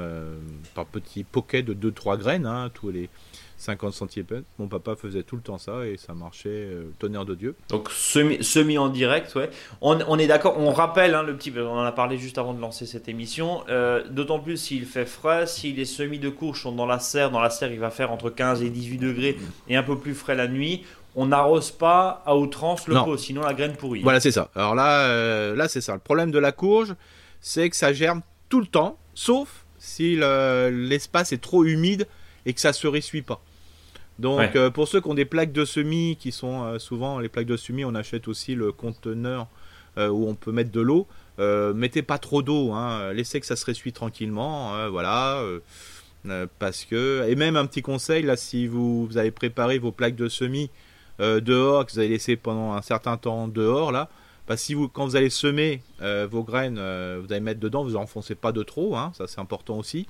[0.73, 2.49] par petits poquets de 2-3 graines.
[2.73, 3.09] tous les
[3.59, 4.43] 50 cm.
[4.57, 7.55] Mon papa faisait tout le temps ça et ça marchait euh, tonnerre de Dieu.
[7.69, 9.49] Donc semi, semi en direct, ouais.
[9.81, 12.61] On, est d'accord, on rappelle hein, le petit, on en a parlé juste avant de
[12.61, 13.63] lancer cette émission.
[13.69, 17.31] Euh, d'autant plus s'il fait frais, si les semis de courge sont dans la serre,
[17.31, 20.15] dans la serre il va faire entre 15 et 18 degrés et un peu plus
[20.15, 20.85] frais la nuit.
[21.15, 24.03] On n'arrose pas à outrance le pot, sinon la graine pourrit.
[24.03, 24.49] Voilà, c'est ça.
[24.55, 25.93] Alors là, euh, là c'est ça.
[25.93, 26.95] Le problème de la courge,
[27.41, 32.07] c'est que ça germe tout le temps, sauf si l'espace est trop humide
[32.45, 33.41] et que ça se ressuit pas.
[34.19, 37.29] Donc euh, pour ceux qui ont des plaques de semis, qui sont euh, souvent les
[37.29, 39.47] plaques de semis, on achète aussi le conteneur
[39.97, 41.07] euh, où on peut mettre de l'eau.
[41.73, 45.41] mettez pas trop d'eau, hein, laissez que ça se ressuie tranquillement, hein, voilà.
[46.59, 50.27] parce que et même un petit conseil là, si vous, avez préparé vos plaques de
[50.27, 50.69] semis
[51.19, 54.09] dehors, que vous avez laissé pendant un certain temps dehors là,
[54.49, 58.35] bah, si vous quand vous allez semer vos graines, vous allez mettre dedans, vous enfoncez
[58.35, 60.07] pas de trop, hein, ça c'est important aussi.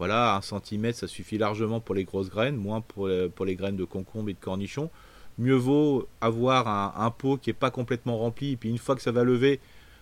[0.00, 3.54] Voilà, un centimètre, ça suffit largement pour les grosses graines, moins pour les, pour les
[3.54, 4.88] graines de concombre et de cornichons.
[5.36, 9.02] Mieux vaut avoir un, pot qui n'est pas complètement rempli, et puis une fois que
[9.02, 9.60] ça va lever,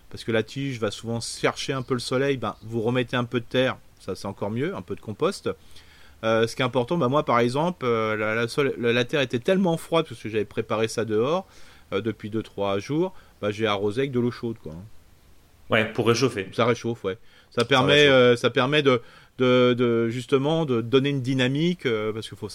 [0.09, 3.25] parce que la tige va souvent chercher un peu le soleil, ben, vous remettez un
[3.25, 5.49] peu de terre, ça c'est encore mieux, un peu de compost.
[6.23, 10.05] Euh, ce qui est important, ben, moi par exemple, euh, la, terre était tellement froide,
[10.07, 11.45] parce que j'avais préparé ça dehors
[11.93, 14.57] euh, depuis 2-3 jours, ben, j'ai arrosé avec de l'eau chaude.
[14.61, 14.73] Quoi.
[15.69, 16.47] Ouais, pour réchauffer.
[16.53, 17.17] Ça réchauffe, ouais.
[17.51, 19.01] Ça permet, ça permet de,
[19.39, 22.49] de, justement de donner une dynamique euh, parce qu'il faut,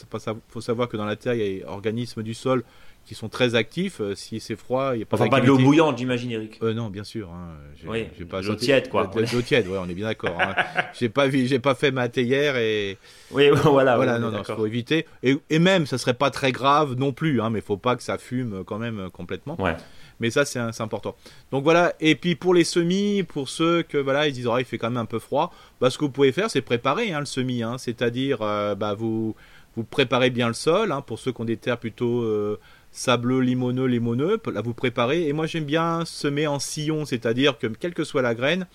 [0.48, 2.64] faut savoir que dans la terre il y a des organismes du sol
[3.06, 4.00] qui sont très actifs.
[4.00, 5.16] Euh, si c'est froid, il n'y a pas.
[5.16, 6.58] Enfin, pas de l'eau bouillante, j'imagine, Eric.
[6.62, 7.30] Euh, non, bien sûr.
[7.30, 7.56] Hein.
[7.86, 9.10] oui, pas l'eau tiède, quoi.
[9.14, 10.38] L'eau tiède, ouais, on est bien d'accord.
[10.40, 10.54] Hein.
[10.98, 12.98] j'ai pas j'ai pas fait ma théière et.
[13.30, 13.96] Oui, voilà.
[13.96, 15.06] Voilà, non, non, faut éviter.
[15.22, 18.02] Et, et, même, ça serait pas très grave non plus, hein, mais faut pas que
[18.02, 19.60] ça fume quand même complètement.
[19.60, 19.76] Ouais.
[20.20, 21.16] Mais ça, c'est important.
[21.50, 21.94] Donc voilà.
[22.00, 24.90] Et puis pour les semis, pour ceux que voilà, ils disent oh, il fait quand
[24.90, 25.52] même un peu froid.
[25.80, 27.62] Bah, ce que vous pouvez faire, c'est préparer hein, le semis.
[27.62, 27.78] Hein.
[27.78, 29.34] C'est-à-dire, euh, bah, vous
[29.76, 30.92] vous préparez bien le sol.
[30.92, 32.60] Hein, pour ceux qui ont des terres plutôt euh,
[32.94, 35.28] sableux, limoneux, limoneux, là vous préparez.
[35.28, 38.66] Et moi, j'aime bien semer en sillon, c'est-à-dire que quelle que soit la graine.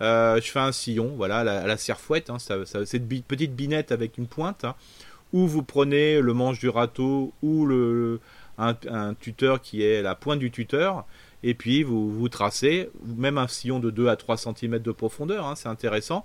[0.00, 4.26] Euh, je fais un sillon, voilà, à la, serfouette, ça, cette petite binette avec une
[4.26, 4.64] pointe,
[5.34, 8.18] où vous prenez le manche du râteau ou le,
[8.56, 8.74] un,
[9.20, 11.04] tuteur qui est la pointe du tuteur,
[11.42, 15.46] et puis vous, vous tracez, même un sillon de 2 à 3 cm de profondeur,
[15.46, 16.24] hein, c'est intéressant.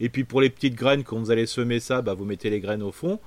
[0.00, 2.60] Et puis pour les petites graines, quand vous allez semer ça, bah, vous mettez les
[2.60, 3.20] graines au fond.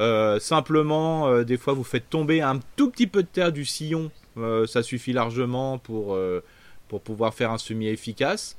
[0.00, 3.64] Euh, simplement, euh, des fois, vous faites tomber un tout petit peu de terre du
[3.64, 4.10] sillon.
[4.36, 6.18] Euh, ça suffit largement pour,
[6.88, 8.56] pour pouvoir faire un semis efficace.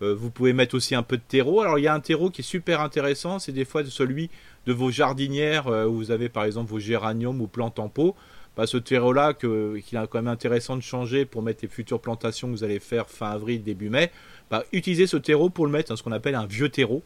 [0.00, 1.62] vous pouvez mettre aussi un peu de terreau.
[1.62, 3.38] Alors, il y a un terreau qui est super intéressant.
[3.38, 4.28] C'est des fois celui
[4.66, 8.14] de vos jardinières où vous avez par exemple vos géraniums ou plantes en pot
[8.56, 12.48] bah, ce terreau-là, qu'il est quand même intéressant de changer pour mettre les futures plantations
[12.48, 14.12] que vous allez faire fin avril, début mai,
[14.50, 17.02] bah, utilisez ce terreau pour le mettre, dans ce qu'on appelle un vieux terreau.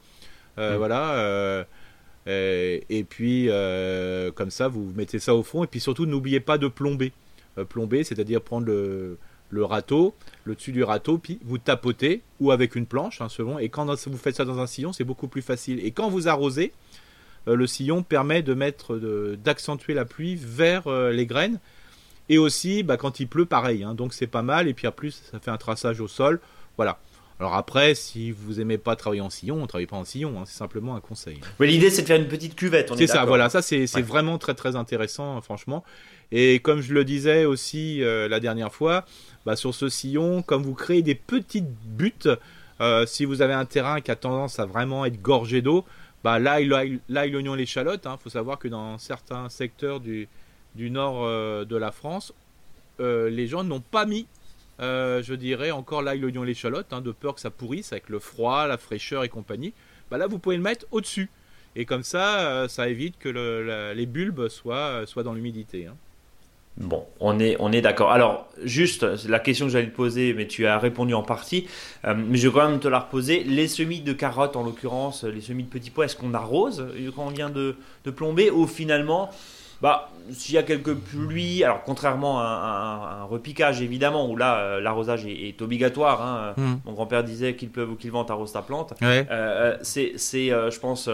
[0.58, 0.76] Euh, mm.
[0.76, 1.66] Voilà.
[2.28, 3.48] Euh, et puis
[4.34, 5.64] comme ça, vous mettez ça au fond.
[5.64, 7.12] Et puis surtout, n'oubliez pas de plomber.
[7.68, 10.14] plomber, c'est-à-dire prendre le, râteau,
[10.44, 13.58] le dessus du râteau, puis vous tapotez ou avec une planche, hein, selon.
[13.58, 15.84] Et quand vous faites ça dans un sillon, c'est beaucoup plus facile.
[15.84, 16.72] Et quand vous arrosez,
[17.48, 18.96] euh, le sillon permet de mettre,
[19.36, 21.58] d'accentuer la pluie vers euh, les graines.
[22.28, 23.82] Et aussi, bah, quand il pleut, pareil.
[23.82, 23.94] Hein.
[23.94, 24.68] donc c'est pas mal.
[24.68, 26.40] Et puis en plus, ça fait un traçage au sol.
[26.76, 27.00] Voilà.
[27.40, 30.40] Alors après, si vous aimez pas travailler en sillon, on ne travaille pas en sillon,
[30.40, 30.44] hein.
[30.44, 31.40] c'est simplement un conseil.
[31.61, 32.92] Mais l'idée c'est de faire une petite cuvette.
[32.96, 35.85] C'est ça, voilà, ça c'est vraiment très très intéressant, franchement.
[36.33, 39.05] Et comme je le disais aussi euh, la dernière fois,
[39.46, 42.29] bah, sur ce sillon, comme vous créez des petites buttes,
[42.81, 45.85] euh, si vous avez un terrain qui a tendance à vraiment être gorgé d'eau,
[46.24, 46.66] bah, l'ail,
[47.09, 50.29] l'oignon l'échalote, il hein, faut savoir que dans certains secteurs du,
[50.74, 52.35] du nord euh, de la France,
[53.01, 54.27] les gens n'ont pas mis,
[54.78, 58.66] je dirais, encore l'ail, l'oignon l'échalote, hein, de peur que ça pourrisse avec le froid,
[58.66, 59.72] la fraîcheur et compagnie.
[60.10, 61.30] Bah, là, vous pouvez le mettre au-dessus.
[61.76, 63.28] Et comme ça, ça évite que
[63.94, 65.86] les bulbes soient, soient dans l'humidité.
[65.86, 65.94] Hein.
[66.80, 68.12] Bon, on est, on est d'accord.
[68.12, 71.66] Alors, juste la question que j'allais te poser, mais tu as répondu en partie,
[72.04, 73.42] euh, mais je vais quand même te la reposer.
[73.42, 76.86] Les semis de carottes, en l'occurrence, les semis de petits pois, est-ce qu'on arrose
[77.16, 77.74] quand on vient de,
[78.14, 79.30] plomber ou finalement,
[79.80, 84.80] bah, s'il y a quelques pluies, alors contrairement à, un, repiquage évidemment, où là euh,
[84.80, 86.76] l'arrosage est, obligatoire, hein, hmm.
[86.84, 91.08] mon grand-père disait qu'il pleuve ou qu'il vente, arrose ta plante, euh, c'est, je pense,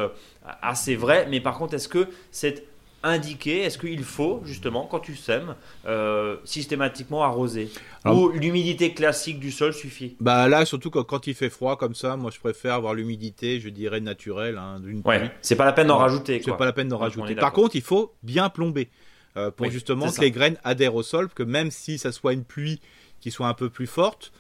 [0.62, 2.66] assez vrai, mais par contre, est-ce que cette
[3.04, 5.54] indiquer est-ce qu'il faut justement quand tu sèmes
[5.86, 7.70] euh, systématiquement arroser
[8.06, 10.16] ou l'humidité classique du sol suffit?
[10.20, 13.68] Bah là surtout quand, il fait froid comme ça, moi je préfère avoir l'humidité, je
[13.68, 16.40] dirais naturelle hein, d'une ouais, C'est pas la peine d'en rajouter.
[16.44, 17.34] C'est pas la peine d'en rajouter.
[17.36, 18.88] Par contre, il faut bien plomber
[19.36, 22.44] euh, pour justement que les graines adhèrent au sol, que même si ça soit une
[22.44, 22.80] pluie
[23.20, 24.32] qui soit un peu plus forte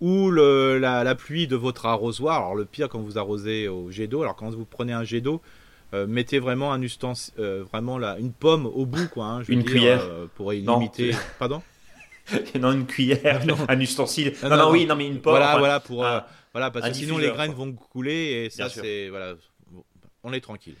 [0.00, 2.38] ou la, la, pluie de votre arrosoir.
[2.38, 4.22] Alors le pire quand vous arrosez au jet d'eau.
[4.22, 5.42] Alors quand vous prenez un jet d'eau,
[5.94, 9.24] euh, mettez vraiment un ustensile, euh, vraiment là, une pomme au bout, quoi.
[9.24, 11.12] Hein, une cuillère euh, pour limiter.
[11.38, 11.62] Pardon?
[12.60, 14.34] Non, une cuillère, un ustensile.
[14.42, 15.32] Non, non, oui, non, mais une pomme.
[15.32, 16.04] Voilà, voilà, pour,
[16.52, 19.32] voilà, parce que sinon les graines vont couler et ça, c'est, voilà,
[20.22, 20.76] on est tranquille.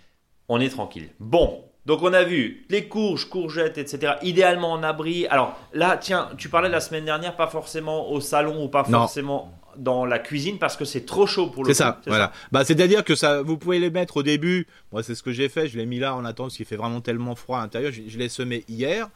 [0.50, 1.08] On est tranquille.
[1.18, 4.16] Bon, donc on a vu les courges, courgettes, etc.
[4.20, 5.26] Idéalement en abri.
[5.28, 9.57] Alors là, tiens, tu parlais la semaine dernière, pas forcément au salon ou pas forcément
[9.76, 12.32] dans la cuisine parce que c'est trop chaud pour le C'est ça, voilà.
[12.52, 14.66] Bah, c'est-à-dire que ça, vous pouvez les mettre au début.
[14.92, 15.68] Moi, c'est ce que j'ai fait.
[15.68, 17.92] Je l'ai mis là en attendant parce qu'il fait vraiment tellement froid à l'intérieur.
[17.92, 19.08] Je, l'ai semé hier.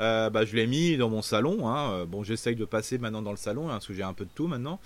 [0.00, 1.68] Euh, bah, je l'ai mis dans mon salon.
[1.68, 1.90] Hein.
[1.92, 4.24] Euh, bon, j'essaye de passer maintenant dans le salon hein, parce que j'ai un peu
[4.24, 4.80] de tout maintenant.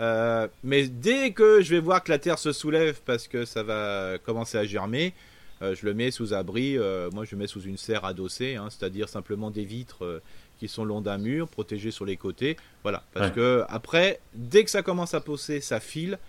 [0.00, 3.62] Euh, mais dès que je vais voir que la terre se soulève parce que ça
[3.62, 5.14] va commencer à germer,
[5.60, 6.76] je le mets sous abri.
[7.12, 10.20] moi, je le mets sous une serre adossée, hein, c'est-à-dire simplement des vitres
[10.62, 12.56] qui sont long d'un mur, protégés sur les côtés.
[12.84, 16.20] Voilà, parce que après, dès que ça commence à pousser, ça file.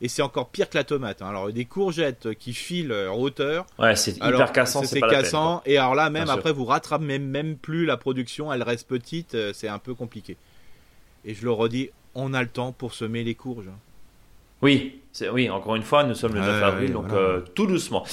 [0.00, 1.20] Et c'est encore pire que la tomate.
[1.20, 1.28] Hein.
[1.28, 3.66] Alors des courgettes qui filent en hauteur.
[3.78, 4.84] Ouais, c'est hyper cassant.
[4.84, 5.62] C'est cassant.
[5.66, 8.50] et alors là, même après, vous rattrapez même, même plus la production.
[8.50, 9.34] Elle reste petite.
[9.34, 10.38] Euh, c'est un peu compliqué.
[11.26, 13.70] Et je le redis, on a le temps pour semer les courges.
[14.62, 18.04] Oui, oui, encore une fois, nous sommes le 9 avril, donc euh, tout doucement.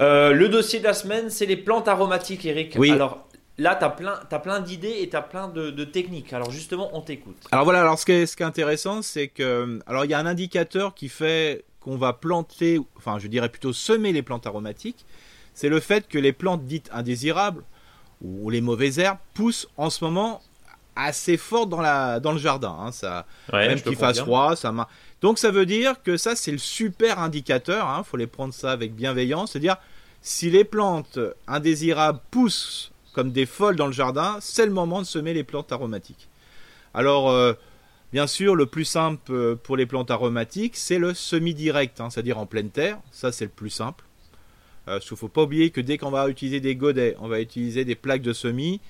[0.00, 2.76] Euh, le dossier de la semaine, c'est les plantes aromatiques, Eric.
[2.78, 2.92] Oui.
[2.92, 3.25] Alors,
[3.58, 6.32] Là, tu as plein, as plein d'idées et tu as plein de, techniques.
[6.32, 7.36] Alors justement, on t'écoute.
[7.52, 9.80] Alors voilà, alors ce qui est, ce qui est intéressant, c'est que...
[9.86, 13.72] Alors il y a un indicateur qui fait qu'on va planter, enfin je dirais plutôt
[13.72, 15.06] semer les plantes aromatiques.
[15.54, 17.62] C'est le fait que les plantes dites indésirables
[18.22, 20.42] ou les mauvaises herbes poussent en ce moment
[20.96, 22.76] assez fort dans, la, dans le jardin.
[22.78, 22.92] Hein.
[22.92, 24.74] ça, même qu'il fasse froid, ça
[25.22, 27.86] Donc ça veut dire que ça c'est le super indicateur.
[27.86, 28.02] Il hein.
[28.02, 29.52] faut les prendre ça avec bienveillance.
[29.52, 29.76] C'est-à-dire
[30.20, 35.06] si les plantes indésirables poussent comme des folles dans le jardin, c'est le moment de
[35.06, 36.28] semer les plantes aromatiques.
[36.92, 37.54] Alors, euh,
[38.12, 42.36] bien sûr, le plus simple euh, pour les plantes aromatiques, c'est le semi-direct, hein, c'est-à-dire
[42.36, 42.98] en pleine terre.
[43.12, 44.04] Ça, c'est le plus simple.
[44.86, 47.40] Euh, il ne faut pas oublier que dès qu'on va utiliser des godets, on va
[47.40, 48.82] utiliser des plaques de semis.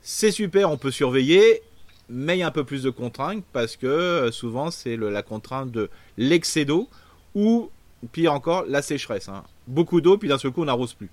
[0.00, 1.62] C'est super, on peut surveiller,
[2.08, 5.72] mais il y a un peu plus de contraintes parce que souvent, c'est la contrainte
[5.72, 6.88] de l'excès d'eau
[7.34, 7.68] ou,
[8.12, 9.28] pire encore, la sécheresse.
[9.28, 9.42] Hein.
[9.66, 11.10] Beaucoup d'eau, puis d'un seul coup, on n'arrose plus.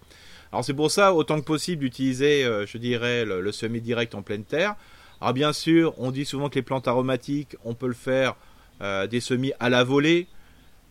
[0.52, 4.24] Alors c'est pour ça, autant que possible, d'utiliser, euh, je dirais, le, semis direct en
[4.24, 4.76] pleine terre.
[5.22, 8.36] Alors bien sûr, on dit souvent que les plantes aromatiques, on peut le faire
[8.82, 10.28] euh, des semis à la volée,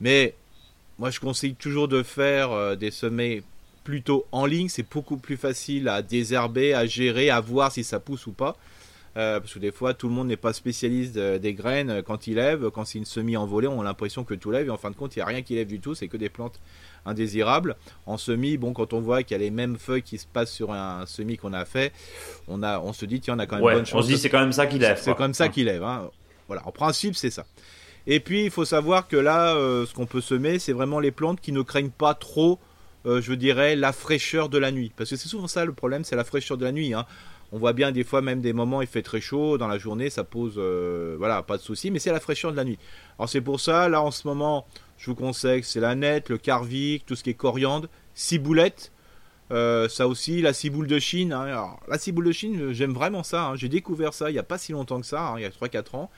[0.01, 0.35] mais
[0.99, 3.43] moi je conseille toujours de faire euh, des semis
[3.83, 4.69] plutôt en ligne.
[4.69, 8.57] C'est beaucoup plus facile à désherber, à gérer, à voir si ça pousse ou pas.
[9.15, 12.71] parce que des fois, tout le monde n'est pas spécialiste des graines quand il lève.
[12.71, 14.69] Quand c'est une semis en volée, on a l'impression que tout lève.
[14.69, 15.97] Et en fin de compte, il n'y a rien qui lève du tout.
[15.97, 16.61] C'est que des plantes
[17.09, 17.77] indésirable.
[18.07, 20.53] En semis, bon, quand on voit qu'il y a les mêmes feuilles qui se passent
[20.53, 21.93] sur un semis qu'on a fait,
[22.47, 23.99] on, a, on se dit, tiens, on a quand même bonne chance.
[23.99, 24.99] On se dit, c'est quand même ça qui lève.
[25.01, 25.83] C'est quand même ça qui lève.
[25.83, 26.11] Hein.
[26.47, 27.45] Voilà, en principe, c'est ça.
[28.07, 31.11] Et puis, il faut savoir que là, euh, ce qu'on peut semer, c'est vraiment les
[31.11, 32.59] plantes qui ne craignent pas trop
[33.23, 34.93] je dirais, la fraîcheur de la nuit.
[34.95, 36.93] Parce que c'est souvent ça le problème, c'est la fraîcheur de la nuit.
[36.93, 37.07] Hein.
[37.51, 40.11] On voit bien des fois même des moments il fait très chaud dans la journée,
[40.11, 42.79] ça pose euh, voilà pas de souci, mais c'est la fraîcheur de la nuit.
[43.19, 44.67] Alors c'est pour ça là en ce moment,
[44.99, 48.93] je vous conseille c'est la nette, le carvic, tout ce qui est coriandre, ciboulette,
[49.51, 51.33] euh, ça aussi la ciboule de Chine.
[51.33, 51.43] Hein.
[51.43, 53.47] Alors, la ciboule de Chine, j'aime vraiment ça.
[53.47, 53.57] Hein.
[53.57, 55.51] J'ai découvert ça il n'y a pas si longtemps que ça, hein, il y a
[55.51, 56.11] 3-4 ans.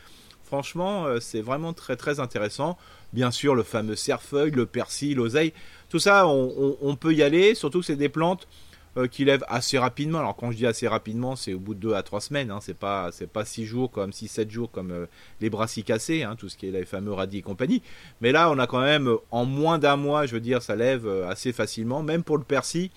[0.43, 2.77] Franchement, euh, c'est vraiment très très intéressant.
[3.12, 5.53] Bien sûr, le fameux cerfeuil, le persil, l'oseille,
[5.88, 7.55] tout ça, on peut y aller.
[7.55, 8.47] Surtout que c'est des plantes
[8.96, 10.18] euh, qui lève assez rapidement.
[10.18, 12.50] Alors quand je dis assez rapidement, c'est au bout de 2 à 3 semaines.
[12.50, 12.59] Hein.
[12.61, 15.07] C'est pas c'est pas 6 jours comme 6 7 jours comme euh,
[15.40, 17.83] les brassicacées, hein, tout ce qui est les fameux radis et compagnie.
[18.20, 21.07] Mais là, on a quand même en moins d'un mois, je veux dire, ça lève
[21.07, 22.90] euh, assez facilement, même pour le persil.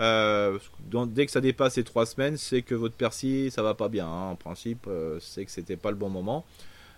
[0.00, 4.08] dès que ça dépasse les 3 semaines, c'est que votre persil, ça va pas bien.
[4.08, 4.30] Hein.
[4.32, 4.88] En principe,
[5.20, 6.44] c'est que c'était pas le bon moment.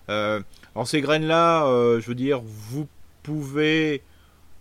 [0.08, 1.66] alors ces graines là,
[2.00, 2.88] je veux dire, vous
[3.22, 4.02] pouvez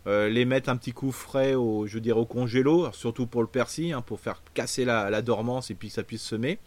[0.10, 3.48] euh, les mettre un petit coup frais au, je veux au congélo, surtout pour le
[3.48, 6.58] persil, hein, pour faire casser la, dormance et puis que ça puisse semer.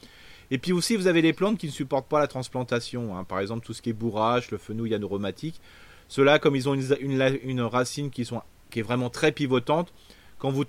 [0.53, 3.17] Et puis aussi, vous avez les plantes qui ne supportent pas la transplantation.
[3.17, 3.25] Hein.
[3.25, 5.61] Par exemple, tout ce qui est bourrache, le fenouil aromatique.
[6.07, 8.29] Ceux-là, comme ils ont une, racine qui,
[8.71, 9.93] qui, est vraiment très pivotante,
[10.39, 10.65] quand vous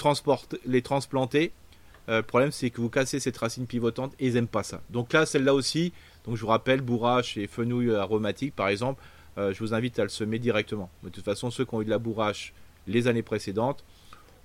[0.65, 1.51] les transplantez,
[2.09, 4.81] euh, le problème c'est que vous cassez cette racine pivotante et ils n'aiment pas ça.
[4.89, 5.93] Donc là, celle-là aussi,
[6.25, 9.01] donc je vous rappelle, bourrache et fenouil aromatique par exemple,
[9.37, 10.89] euh, je vous invite à le semer directement.
[11.03, 12.53] De toute façon, ceux qui ont eu de la bourrache
[12.87, 13.83] les années précédentes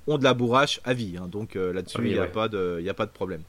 [0.07, 1.17] ont de la bourrache à vie.
[1.19, 1.29] Hein.
[1.31, 3.43] donc euh, là-dessus, il n'y a, pas de, a pas de problème.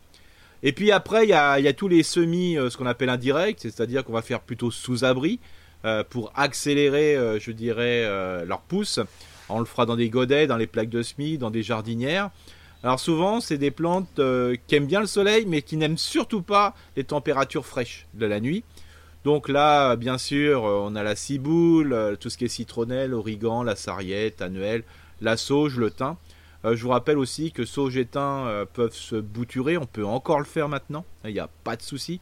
[0.61, 4.03] Et puis après, il y a, tous les semis, euh, ce qu'on appelle indirects, c'est-à-dire
[4.03, 5.39] qu'on va faire plutôt sous-abri
[6.09, 8.03] pour accélérer, je dirais,
[8.45, 8.99] leur pousse.
[9.47, 12.31] On le fera dans des godets, dans les plaques de semis, dans des jardinières.
[12.83, 14.19] Alors souvent, c'est des plantes
[14.67, 18.41] qui aiment bien le soleil, mais qui n'aiment surtout pas les températures fraîches de la
[18.41, 18.65] nuit.
[19.25, 23.13] Donc là, bien sûr, euh, on a la ciboule, euh, tout ce qui est citronnelle,
[23.13, 24.83] origan, la sarriette, annuelle,
[25.19, 26.15] la sauge, le thym.
[26.63, 30.39] Euh, je vous rappelle aussi que sauge et thym peuvent se bouturer, on peut encore
[30.39, 32.21] le faire maintenant, il n'y a pas de souci.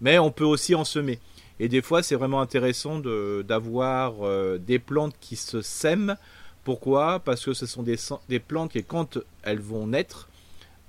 [0.00, 1.18] Mais on peut aussi en semer.
[1.58, 4.14] Et des fois, c'est vraiment intéressant d'avoir
[4.60, 6.16] des plantes qui se sèment.
[6.62, 7.18] Pourquoi?
[7.18, 7.96] Parce que ce sont des,
[8.28, 10.28] des, plantes qui, quand elles vont naître,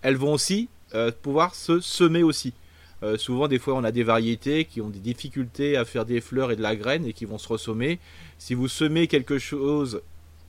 [0.04, 0.70] elles vont aussi
[1.24, 2.54] pouvoir se semer aussi.
[3.02, 6.22] Euh, souvent, des fois, on a des variétés qui ont des difficultés à faire des
[6.22, 8.00] fleurs et de la graine et qui vont se ressommer.
[8.38, 10.02] Si vous semez quelque chose,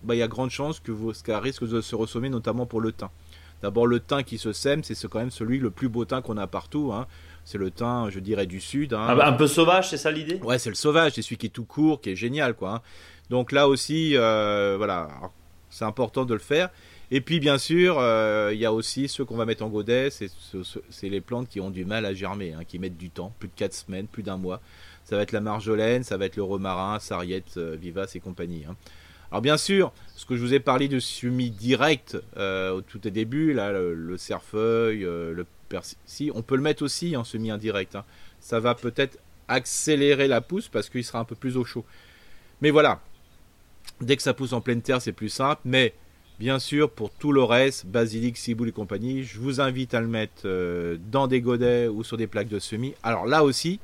[0.03, 2.81] bah, il y a grande chance que vous, ça risque de se ressommer, notamment pour
[2.81, 3.09] le thym.
[3.63, 6.39] D'abord, le thym qui se sème, c'est quand même celui le plus beau thym qu'on
[6.39, 6.93] a partout.
[6.93, 7.07] Hein.
[7.45, 8.95] C'est le thym, je dirais, du sud.
[8.95, 9.07] Hein.
[9.09, 10.41] Ah bah, un peu sauvage, c'est ça l'idée?
[10.43, 12.77] Ouais, c'est le sauvage, c'est celui qui est tout court, qui est génial, quoi.
[12.77, 12.81] Hein.
[13.29, 15.09] Donc là aussi, euh, voilà,
[15.69, 16.71] c'est important de le faire.
[17.13, 20.11] Et puis bien sûr, euh, il y a aussi ceux qu'on va mettre en godet,
[20.11, 23.49] c'est les plantes qui ont du mal à germer, hein, qui mettent du temps, plus
[23.49, 24.61] de 4 semaines, plus d'un mois.
[25.05, 28.65] Ça va être la marjolaine, ça va être le romarin, sarriette, euh, vivace et compagnie.
[28.69, 28.77] Hein.
[29.33, 32.99] Alors bien sûr, ce que je vous ai parlé de semis direct euh, au tout
[32.99, 37.97] début, là, le, cerfeuil, le persil, on peut le mettre aussi en semis indirect.
[37.97, 38.05] Hein.
[38.41, 39.19] Ça va peut-être
[39.49, 41.85] accélérer la pousse parce qu'il sera un peu plus au chaud.
[42.61, 43.01] Mais voilà,
[44.01, 45.61] dès que ça pousse en pleine terre, c'est plus simple.
[45.65, 45.95] Mais
[46.41, 50.07] Bien sûr, pour tout le reste, basilic, ciboule et compagnie, je vous invite à le
[50.07, 52.95] mettre euh, dans des godets ou sur des plaques de semis.
[53.03, 53.79] Alors là aussi,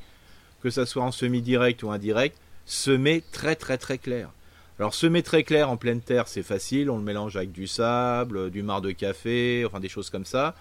[0.62, 4.30] que ça soit en semi direct ou indirect, semer très très très clair.
[4.78, 8.50] Alors semer très clair en pleine terre, c'est facile, on le mélange avec du sable,
[8.50, 10.54] du marc de café, enfin des choses comme ça.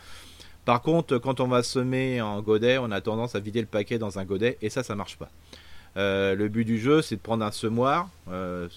[0.65, 3.99] Par contre, quand on va semer en godet, on a tendance à vider le paquet
[3.99, 5.29] dans un godet et ça, ça marche pas.
[5.95, 8.09] Euh, le but du jeu, c'est de prendre un semoir.
[8.29, 8.67] Euh,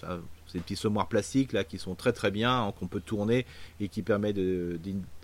[0.49, 3.47] ces petits semoirs plastiques là qui sont très très bien, hein, qu'on peut tourner
[3.81, 4.79] et qui permet de,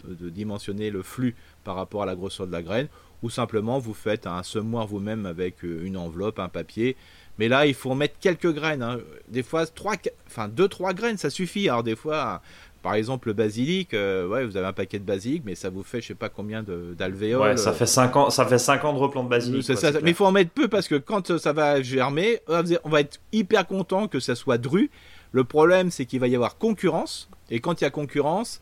[0.07, 1.35] dimensionner le flux
[1.65, 2.89] par rapport à la grosseur de la graine.
[3.23, 6.95] Ou simplement vous faites un semoir vous-même avec euh, une enveloppe, un papier.
[7.39, 8.83] Mais là, il faut mettre quelques graines.
[8.83, 8.99] Hein.
[9.29, 9.95] Des fois, 3,
[10.27, 11.71] enfin 2-3 graines, ça suffit.
[11.71, 12.43] Alors des fois,
[12.85, 15.83] par exemple, le basilic, euh, ouais, vous avez un paquet de basilic, mais ça vous
[15.83, 17.41] fait je sais pas combien d'alvéoles.
[17.41, 19.67] Ouais, ça fait 5 ans, ça fait 5 ans de replant de basilic.
[20.03, 23.21] mais il faut en mettre peu parce que quand ça va germer, on va être
[23.33, 24.91] hyper content que ça soit dru
[25.35, 27.29] le problème, c'est qu'il va y avoir concurrence.
[27.51, 28.61] Et quand il y a concurrence,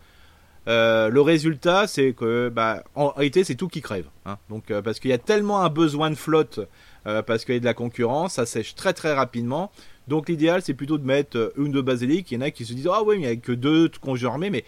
[0.69, 4.07] euh, le résultat, c'est que, bah, en réalité, c'est tout qui crève.
[4.25, 4.39] Hein.
[4.49, 6.61] Donc, euh, parce qu'il y a tellement un besoin de flotte,
[7.07, 9.71] euh, parce qu'il y a de la concurrence, ça sèche très très rapidement.
[10.09, 12.31] Donc, l'idéal, c'est plutôt de mettre une de basilic.
[12.31, 13.91] Il y en a qui se disent, ah oui, mais il n'y a que deux
[14.15, 14.65] germer, mais,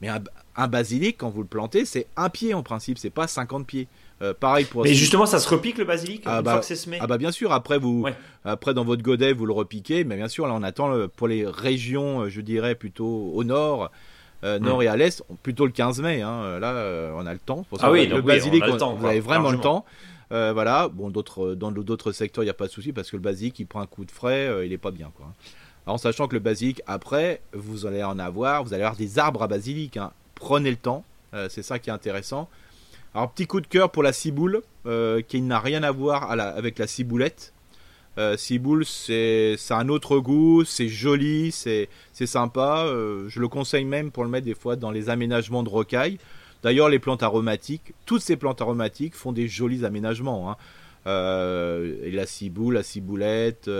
[0.00, 0.24] mais un,
[0.56, 3.86] un, basilic, quand vous le plantez, c'est un pied en principe, c'est pas 50 pieds.
[4.22, 4.84] Euh, pareil pour.
[4.84, 6.98] Mais justement, ça se repique le basilic ah une bah, fois que c'est semé.
[7.00, 7.52] Ah bah bien sûr.
[7.52, 8.06] Après vous,
[8.44, 11.46] après dans votre godet vous le repiquez, mais bien sûr là on attend pour les
[11.46, 13.90] régions, euh, je dirais plutôt au nord.
[14.44, 16.20] Euh, nord et à l'est, plutôt le 15 mai.
[16.20, 16.58] Hein.
[16.60, 17.64] Là, on a le temps.
[17.70, 19.86] Pour ah oui, le basilic, on temps, vous avez vraiment le temps.
[20.30, 20.88] voilà.
[20.88, 23.58] Bon, d'autres, dans d'autres secteurs, il n'y a pas de souci parce que le basilic,
[23.58, 25.32] il prend un coup de frais, il est pas bien, quoi.
[25.86, 29.42] en sachant que le basilic, après, vous allez en avoir, vous allez avoir des arbres
[29.42, 29.96] à basilic.
[29.96, 30.12] Hein.
[30.34, 31.04] Prenez le temps,
[31.34, 32.48] euh, c'est ça qui est intéressant.
[33.14, 36.80] Alors, petit coup de cœur pour la ciboule, euh, qui n'a rien à voir avec
[36.80, 37.52] la ciboulette.
[38.18, 42.84] Euh, ciboule, c'est un autre goût, c'est joli, c'est sympa.
[42.86, 46.18] Euh, je le conseille même pour le mettre des fois dans les aménagements de rocaille.
[46.64, 50.50] D'ailleurs, les plantes aromatiques, toutes ces plantes aromatiques font des jolis aménagements.
[50.50, 50.56] Hein.
[51.06, 53.70] et la ciboule, la ciboulette,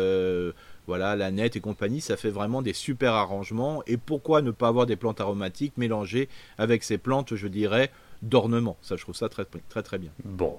[0.86, 3.82] voilà, la nette et compagnie, ça fait vraiment des super arrangements.
[3.88, 7.90] Et pourquoi ne pas avoir des plantes aromatiques mélangées avec ces plantes, je dirais,
[8.28, 10.10] d'ornement Ça, je trouve ça très très très bien.
[10.24, 10.58] Bon.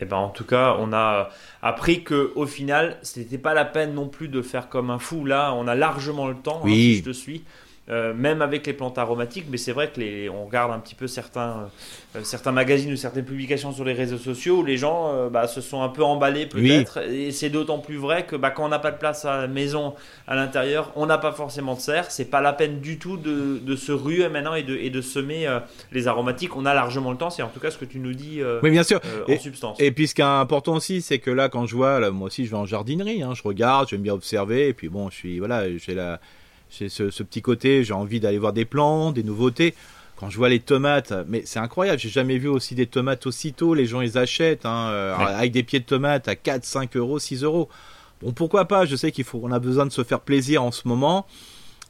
[0.00, 1.30] Et eh ben en tout cas, on a
[1.60, 5.24] appris que au final, c'était pas la peine non plus de faire comme un fou.
[5.24, 6.58] Là, on a largement le temps.
[6.58, 6.94] Hein, oui.
[6.94, 7.42] si je te suis.
[7.90, 10.94] Euh, même avec les plantes aromatiques, mais c'est vrai que les, on regarde un petit
[10.94, 11.70] peu certains,
[12.16, 15.48] euh, certains magazines ou certaines publications sur les réseaux sociaux où les gens euh, bah,
[15.48, 18.68] se sont un peu emballés peut-être, et c'est d'autant plus vrai que bah, quand on
[18.68, 19.94] n'a pas de place à la maison
[20.26, 23.58] à l'intérieur, on n'a pas forcément de serre, c'est pas la peine du tout de,
[23.58, 25.48] de se ruer maintenant et de, et de semer
[25.90, 28.12] les aromatiques, on a largement le temps, c'est en tout cas ce que tu nous
[28.12, 29.00] dis oui, bien sûr.
[29.26, 29.80] en et, substance.
[29.80, 32.44] Et puis ce qui est important aussi, c'est que là quand je vois, moi aussi
[32.44, 35.38] je vais en jardinerie, hein, je regarde, j'aime bien observer, et puis bon, je suis,
[35.38, 36.20] voilà, j'ai la
[36.70, 39.74] j'ai ce, petit côté, j'ai envie d'aller voir des plants, des nouveautés.
[40.16, 43.74] Quand je vois les tomates, mais c'est incroyable, j'ai jamais vu aussi des tomates aussitôt.
[43.74, 47.20] Les gens, ils achètent hein, euh, avec des pieds de tomates à 4, 5 euros,
[47.20, 47.68] 6 euros.
[48.20, 50.72] Bon, pourquoi pas Je sais qu'il faut, on a besoin de se faire plaisir en
[50.72, 51.26] ce moment.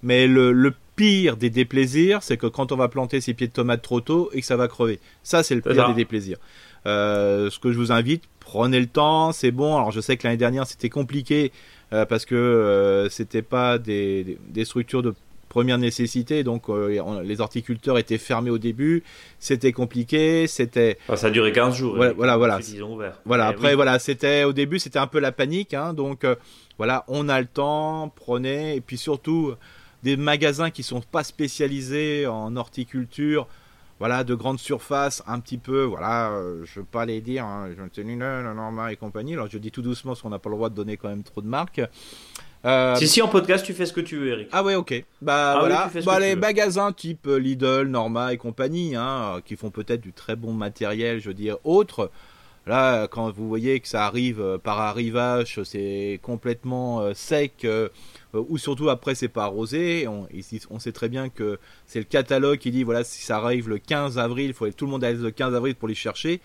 [0.03, 3.83] Mais le, pire des déplaisirs, c'est que quand on va planter ces pieds de tomates
[3.83, 4.99] trop tôt et que ça va crever.
[5.23, 6.39] Ça, c'est le pire des déplaisirs.
[6.87, 9.77] Euh, ce que je vous invite, prenez le temps, c'est bon.
[9.77, 11.53] Alors, je sais que l'année dernière, c'était compliqué
[11.91, 15.15] parce que euh, c'était pas des, des, structures de
[15.49, 19.03] première nécessité, donc euh, les horticulteurs étaient fermés au début,
[19.39, 20.99] c'était compliqué, c'était.
[21.15, 21.97] ça a duré 15 jours.
[21.97, 22.61] Voilà, voilà, voilà.
[23.25, 26.27] Voilà, eh après, voilà, c'était au début, c'était un peu la panique, hein, donc
[26.77, 29.55] voilà, on a le temps, prenez, et puis surtout
[30.03, 33.49] des magasins qui sont pas spécialisés en horticulture
[33.99, 37.69] voilà, de grandes surfaces, un petit peu, voilà, euh, je veux pas les dire, hein,
[37.77, 39.35] je ne Norma et compagnie.
[39.35, 41.25] Alors je dis tout doucement parce qu'on n'a pas le droit de donner quand même
[41.25, 41.81] trop de marques.
[42.65, 44.49] Euh, si si en podcast tu fais ce que tu veux Eric.
[44.51, 45.05] Ah ouais ok.
[45.23, 45.91] Bah ah voilà.
[46.05, 50.53] bah, les magasins type Lidl, Norma et compagnie, hein, qui font peut-être du très bon
[50.53, 52.11] matériel, je veux dire, autre.
[52.67, 57.89] Là, quand vous voyez que ça arrive euh, par arrivage, c'est complètement sec euh,
[58.35, 60.07] ou surtout après c'est pas arrosé.
[60.09, 60.27] On,
[60.71, 63.79] on sait très bien que c'est le catalogue qui dit voilà si ça arrive le
[63.79, 66.41] 15 avril, il faut tout le monde aller le 15 avril pour les chercher.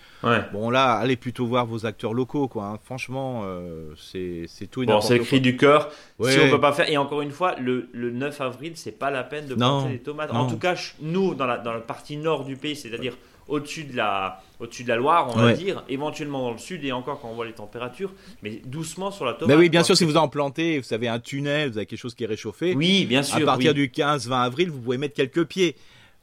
[0.52, 2.66] Bon là, allez plutôt voir vos acteurs locaux quoi.
[2.66, 2.80] Hein.
[2.84, 4.86] Franchement, euh, c'est tout.
[4.86, 5.92] Bon, c'est le cri du cœur.
[6.24, 9.12] Si on peut pas faire et encore une fois, le, le 9 avril, c'est pas
[9.12, 10.32] la peine de planter les tomates.
[10.32, 13.18] En tout cas, nous dans la dans la partie nord du pays, c'est-à-dire
[13.48, 16.92] au-dessus de la au-dessus de la Loire, on va dire, éventuellement dans le sud et
[16.92, 19.50] encore quand on voit les températures, mais doucement sur la tomate.
[19.50, 22.00] Mais oui, bien sûr, si vous en plantez, vous avez un tunnel, vous avez quelque
[22.00, 22.74] chose qui est réchauffé.
[22.76, 23.38] Oui, bien sûr.
[23.38, 25.76] À partir du 15-20 avril, vous pouvez mettre quelques pieds.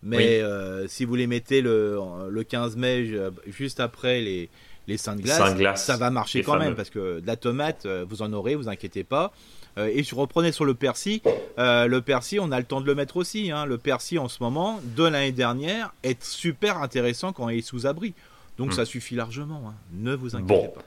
[0.02, 1.98] Mais euh, si vous les mettez le,
[2.30, 3.10] le 15 mai,
[3.46, 4.48] juste après les,
[4.90, 8.04] les seins de glace, ça va marcher quand même parce que de la tomate, euh,
[8.08, 9.32] vous en aurez, vous inquiétez pas.
[9.78, 11.20] Euh, et je reprenais sur le persil.
[11.58, 13.52] Euh, le persil, on a le temps de le mettre aussi.
[13.52, 13.66] Hein.
[13.66, 17.86] Le persil, en ce moment, de l'année dernière, est super intéressant quand il est sous
[17.86, 18.14] abri.
[18.58, 18.72] Donc hmm.
[18.72, 19.62] ça suffit largement.
[19.68, 19.74] Hein.
[19.92, 20.82] Ne vous inquiétez pas.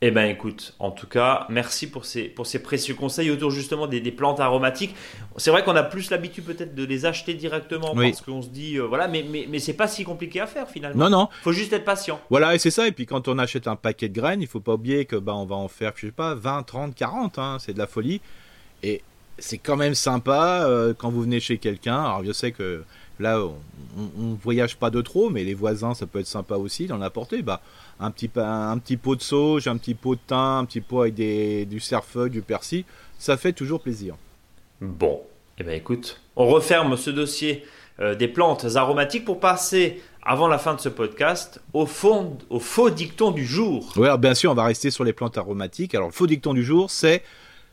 [0.00, 3.88] Eh ben écoute, en tout cas, merci pour ces, pour ces précieux conseils autour justement
[3.88, 4.94] des, plantes aromatiques.
[5.38, 8.76] C'est vrai qu'on a plus l'habitude peut-être de les acheter directement parce qu'on se dit,
[8.76, 11.10] euh, voilà, mais, mais, mais c'est pas si compliqué à faire finalement.
[11.10, 11.28] Non, non.
[11.42, 12.20] faut juste être patient.
[12.30, 12.86] Voilà, et c'est ça.
[12.86, 15.34] Et puis quand on achète un paquet de graines, il faut pas oublier que bah,
[15.34, 18.20] on va en faire, je sais pas, 20, 30, 40, hein, c'est de la folie.
[18.84, 19.02] Et
[19.38, 21.98] c'est quand même sympa euh, quand vous venez chez quelqu'un.
[21.98, 22.84] Alors je sais que
[23.18, 23.40] là,
[23.96, 27.00] on, ne voyage pas de trop, mais les voisins, ça peut être sympa aussi d'en
[27.00, 27.42] apporter.
[27.42, 27.60] Bah,
[28.00, 31.02] un petit, un petit pot de sauge, un petit pot de thym, un petit pot
[31.02, 32.84] avec des, du cerfeuil, du persil,
[33.18, 34.14] ça fait toujours plaisir.
[34.80, 35.20] Bon,
[35.58, 37.64] eh bien écoute, on referme ce dossier
[38.00, 42.60] euh, des plantes aromatiques pour passer, avant la fin de ce podcast, au, fond, au
[42.60, 43.92] faux dicton du jour.
[43.96, 45.94] Oui, bien sûr, on va rester sur les plantes aromatiques.
[45.94, 47.22] Alors le faux dicton du jour, c'est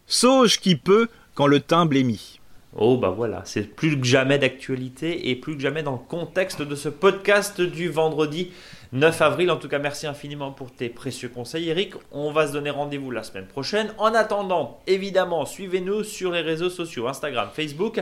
[0.07, 2.39] sauge qui peut quand le thym blêmit.
[2.77, 6.61] Oh bah voilà, c'est plus que jamais d'actualité et plus que jamais dans le contexte
[6.61, 8.51] de ce podcast du vendredi
[8.95, 9.51] 9 avril.
[9.51, 11.95] En tout cas, merci infiniment pour tes précieux conseils, Eric.
[12.13, 13.93] On va se donner rendez-vous la semaine prochaine.
[13.97, 18.01] En attendant, évidemment, suivez-nous sur les réseaux sociaux, Instagram, Facebook.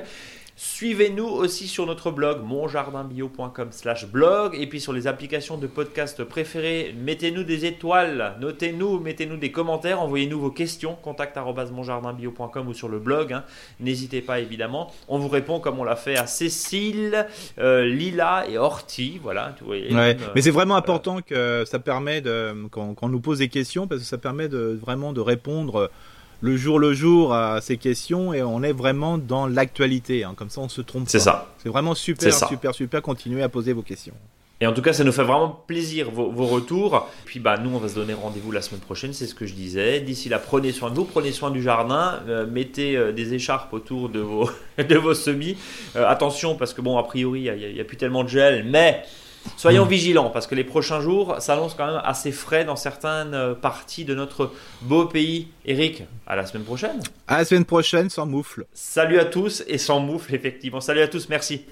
[0.65, 6.23] Suivez-nous aussi sur notre blog monjardinbio.com slash blog et puis sur les applications de podcast
[6.23, 6.95] préférées.
[6.97, 12.99] Mettez-nous des étoiles, notez-nous, mettez-nous des commentaires, envoyez-nous vos questions, contact monjardinbio.com ou sur le
[12.99, 13.33] blog.
[13.33, 13.43] Hein.
[13.81, 14.89] N'hésitez pas évidemment.
[15.09, 17.27] On vous répond comme on l'a fait à Cécile,
[17.59, 19.19] euh, Lila et Horty.
[19.21, 23.85] Voilà, Mais c'est vraiment important que ça permet de, quand, on nous pose des questions,
[23.85, 25.91] parce que ça permet de, vraiment de répondre
[26.43, 30.25] le jour le jour à ces questions et on est vraiment dans l'actualité.
[30.25, 30.33] Hein.
[30.35, 31.05] Comme ça, on se trompe.
[31.07, 31.53] C'est ça.
[31.63, 33.01] C'est vraiment super, super, super.
[33.01, 34.13] Continuez à poser vos questions.
[34.59, 37.09] Et en tout cas, ça nous fait vraiment plaisir vos, retours.
[37.23, 39.53] Puis bah, nous, on va se donner rendez-vous la semaine prochaine, c'est ce que je
[39.53, 40.01] disais.
[40.01, 43.71] D'ici là, prenez soin de vous, prenez soin du jardin, euh, mettez euh, des écharpes
[43.71, 45.55] autour de vos, de vos semis.
[45.95, 49.03] Euh, attention, parce que bon, a priori, il n'y a, plus tellement de gel, mais
[49.57, 49.89] soyons hmm.
[49.89, 54.15] vigilants, parce que les prochains jours s'annoncent quand même assez frais dans certaines parties de
[54.15, 55.47] notre beau pays.
[55.65, 57.01] Eric, à la semaine prochaine.
[57.27, 58.65] À la semaine prochaine, sans moufle.
[58.73, 60.81] Salut à tous et sans moufle, effectivement.
[60.81, 61.63] Salut à tous, merci.